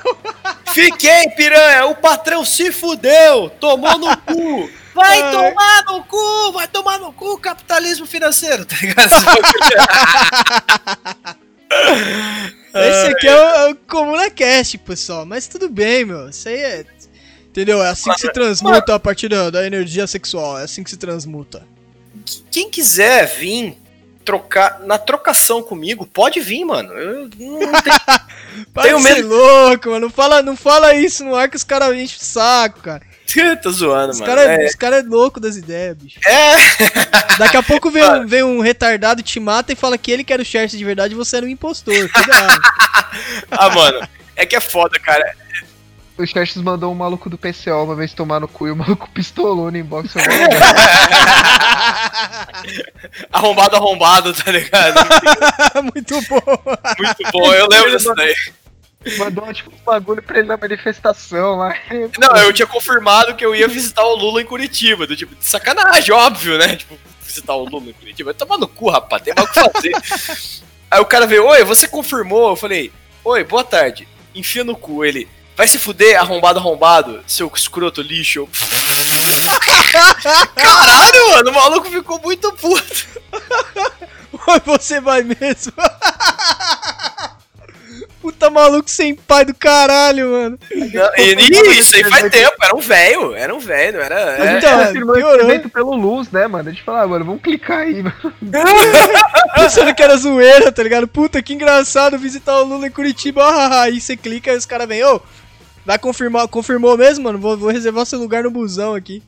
[0.73, 1.87] Fiquei, piranha!
[1.87, 3.51] O patrão se fudeu!
[3.51, 4.82] Tomou no cu!
[4.95, 5.33] Vai Ai.
[5.33, 6.53] tomar no cu!
[6.53, 9.11] Vai tomar no cu, capitalismo financeiro, tá ligado?
[12.75, 15.27] Esse aqui é o, é o Comuna Cast, pessoal.
[15.27, 16.29] Mas tudo bem, meu.
[16.29, 16.85] Isso aí é.
[17.49, 17.83] Entendeu?
[17.83, 20.59] É assim que se transmuta a partir da, da energia sexual.
[20.59, 21.67] É assim que se transmuta.
[22.51, 23.77] Quem quiser vir
[24.25, 26.93] trocar na trocação comigo, pode vir, mano.
[26.95, 27.59] Eu não tenho
[28.83, 30.07] Tenho medo- louco, mano.
[30.07, 33.03] Não fala, não fala isso no ar que os caras enchem o saco, cara.
[33.63, 34.35] Tô zoando, Os mano.
[34.35, 36.21] caras É, os cara é louco das ideias, bicho.
[36.27, 36.53] é.
[37.39, 40.33] Daqui a pouco vem um, vem um retardado te mata e fala que ele que
[40.33, 41.95] era o Xerxes de verdade e você era um impostor.
[42.11, 42.61] Cuidado.
[43.51, 44.09] Ah, mano.
[44.35, 45.35] É que é foda, cara.
[46.17, 49.09] O Xerxes mandou um maluco do PCO uma vez tomar no cu e o maluco
[49.11, 50.15] pistolou no inbox.
[53.31, 55.01] Arrombado, arrombado, tá ligado?
[55.95, 56.43] Muito bom.
[56.99, 58.35] Muito bom, eu lembro disso daí.
[59.19, 61.75] Mandou tipo um bagulho pra ele na manifestação lá.
[62.19, 65.07] Não, eu tinha confirmado que eu ia visitar o Lula em Curitiba.
[65.07, 66.77] Do tipo, de sacanagem, óbvio, né?
[66.77, 68.33] Tipo, visitar o Lula em Curitiba.
[68.33, 69.93] Vai tomar no cu, rapaz, tem mais o que fazer.
[70.91, 72.51] Aí o cara veio, oi, você confirmou?
[72.51, 72.93] Eu falei,
[73.25, 74.07] oi, boa tarde.
[74.35, 75.05] Enfia no cu.
[75.05, 75.27] Ele,
[75.57, 78.47] vai se fuder, arrombado, arrombado, seu escroto lixo.
[80.55, 83.07] Caralho, mano, o maluco ficou muito puto.
[84.67, 85.73] Você vai mesmo.
[88.23, 90.59] Puta maluco sem pai do caralho, mano.
[90.73, 94.15] Não, e, isso aí faz tempo, era um velho, era um velho, não era.
[94.39, 95.71] é- Então, confirmou esse piorou.
[95.71, 96.69] pelo Luz, né, mano?
[96.69, 98.15] A gente falou, ah, mano, vamos clicar aí, mano.
[99.57, 101.09] Pensando que era zoeira, tá ligado?
[101.09, 103.43] Puta, que engraçado visitar o Lula em Curitiba.
[103.45, 105.21] Ah, aí você clica e os caras vêm, ô,
[105.85, 107.39] vai confirmar, confirmou mesmo, mano?
[107.41, 109.21] Vou, vou reservar seu lugar no busão aqui.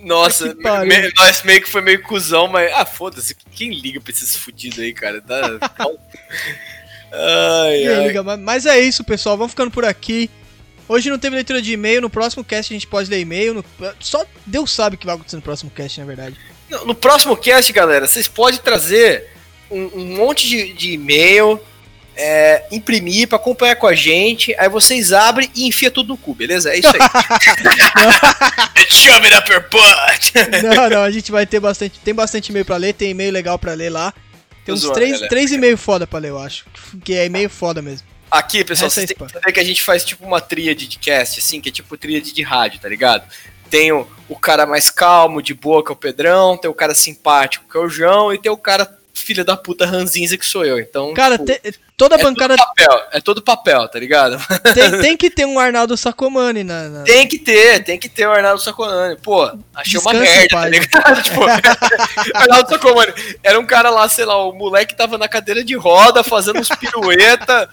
[0.00, 2.70] Nossa, me- nós meio que foi meio cuzão, mas.
[2.72, 5.20] Ah, foda-se, quem liga pra esses fudidos aí, cara?
[5.20, 5.58] Tá.
[7.12, 8.36] Ai, ai.
[8.38, 9.36] mas- é isso, pessoal.
[9.36, 10.30] Vamos ficando por aqui.
[10.88, 12.00] Hoje não teve leitura de e-mail.
[12.00, 13.54] No próximo cast a gente pode ler e-mail.
[13.54, 13.64] no-
[14.00, 16.36] Só Deus sabe o que vai acontecer no próximo cast, na verdade.
[16.70, 19.26] No, no próximo cast, galera, vocês podem trazer
[19.70, 21.60] um, um monte de, de e-mail,
[22.16, 24.54] é, imprimir pra acompanhar com a gente.
[24.58, 26.70] Aí vocês abrem e enfia tudo no cu, beleza?
[26.74, 26.98] É isso aí.
[28.90, 30.32] Chame da perput!
[30.62, 31.98] Não, não, a gente vai ter bastante.
[32.00, 34.12] Tem bastante e-mail pra ler, tem e-mail legal pra ler lá.
[34.68, 35.28] Tem uns zoando, três, galera.
[35.28, 36.66] três e-mails foda pra ler, eu acho.
[37.04, 38.06] Que é e-mail foda mesmo.
[38.30, 39.26] Aqui, pessoal, Essa é vocês têm spam.
[39.26, 41.96] que entender que a gente faz tipo uma tríade de cast, assim, que é tipo
[41.96, 43.26] tríade de rádio, tá ligado?
[43.70, 46.94] Tem o, o cara mais calmo, de boa, que é o Pedrão, tem o cara
[46.94, 50.64] simpático, que é o João, e tem o cara filha da puta ranzinza, que sou
[50.64, 50.78] eu.
[50.78, 54.38] Então, Cara, tipo, te- toda é bancada todo papel, é todo papel, tá ligado?
[54.74, 56.88] tem, tem que ter um Arnaldo Sacomani na.
[56.88, 59.16] na- tem que ter, tem que ter o Arnaldo Sacolani.
[59.22, 60.70] Pô, achei uma Descanse em merda, tá paz.
[60.70, 61.22] ligado?
[61.24, 61.40] tipo,
[62.34, 63.12] Arnaldo Sacolani
[63.42, 66.68] era um cara lá, sei lá, o moleque tava na cadeira de roda, fazendo uns
[66.68, 67.68] pirueta,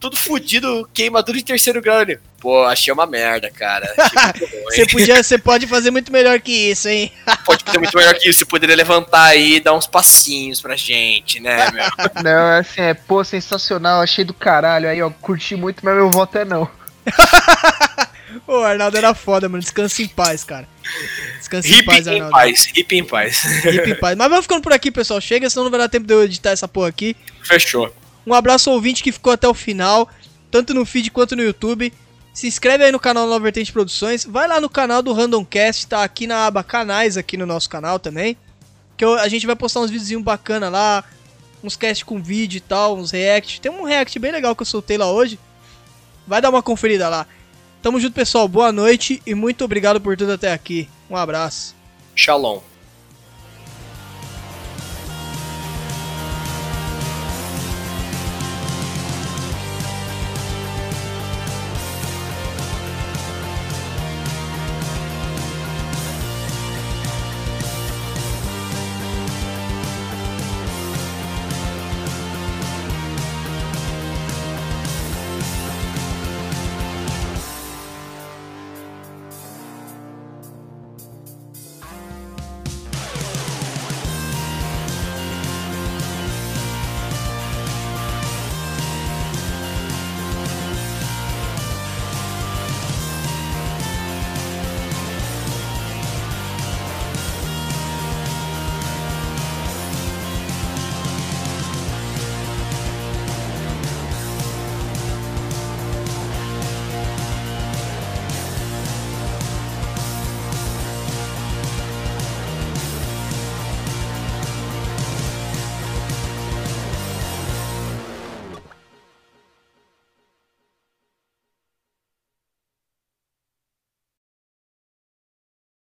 [0.00, 2.18] tudo fudido, queimadura de terceiro grau ali.
[2.40, 3.92] Pô, achei uma merda, cara.
[3.98, 4.64] Achei muito ruim.
[4.70, 7.12] Você podia, você pode fazer muito melhor que isso, hein?
[7.44, 8.38] Pode ser muito melhor que isso.
[8.40, 11.84] Você poderia levantar aí e dar uns passinhos pra gente, né, meu?
[12.22, 14.88] Não, é assim, é, pô, sensacional, achei do caralho.
[14.88, 16.70] Aí, ó, curti muito, mas meu voto é não.
[18.46, 19.62] Ô, o Arnaldo era foda, mano.
[19.62, 20.68] Descansa em paz, cara.
[21.38, 22.32] Descansa em paz, em Arnaldo.
[22.32, 23.64] paz, hip em paz.
[23.64, 24.16] Hip em paz.
[24.16, 25.20] Mas vamos ficando por aqui, pessoal.
[25.20, 27.16] Chega, senão não vai dar tempo de eu editar essa porra aqui.
[27.42, 27.92] Fechou.
[28.24, 30.08] Um abraço ao ouvinte que ficou até o final.
[30.50, 31.92] tanto no feed quanto no YouTube.
[32.38, 34.24] Se inscreve aí no canal Nova Vertente Produções.
[34.24, 37.98] Vai lá no canal do Randomcast, tá aqui na aba canais aqui no nosso canal
[37.98, 38.36] também.
[38.96, 41.02] Que eu- a gente vai postar uns videozinhos bacana lá,
[41.64, 43.60] uns cast com vídeo e tal, uns react.
[43.60, 45.36] Tem um react bem legal que eu soltei lá hoje.
[46.28, 47.26] Vai dar uma conferida lá.
[47.82, 48.46] Tamo junto, pessoal.
[48.46, 50.88] Boa noite e muito obrigado por tudo até aqui.
[51.10, 51.74] Um abraço.
[52.14, 52.60] Shalom.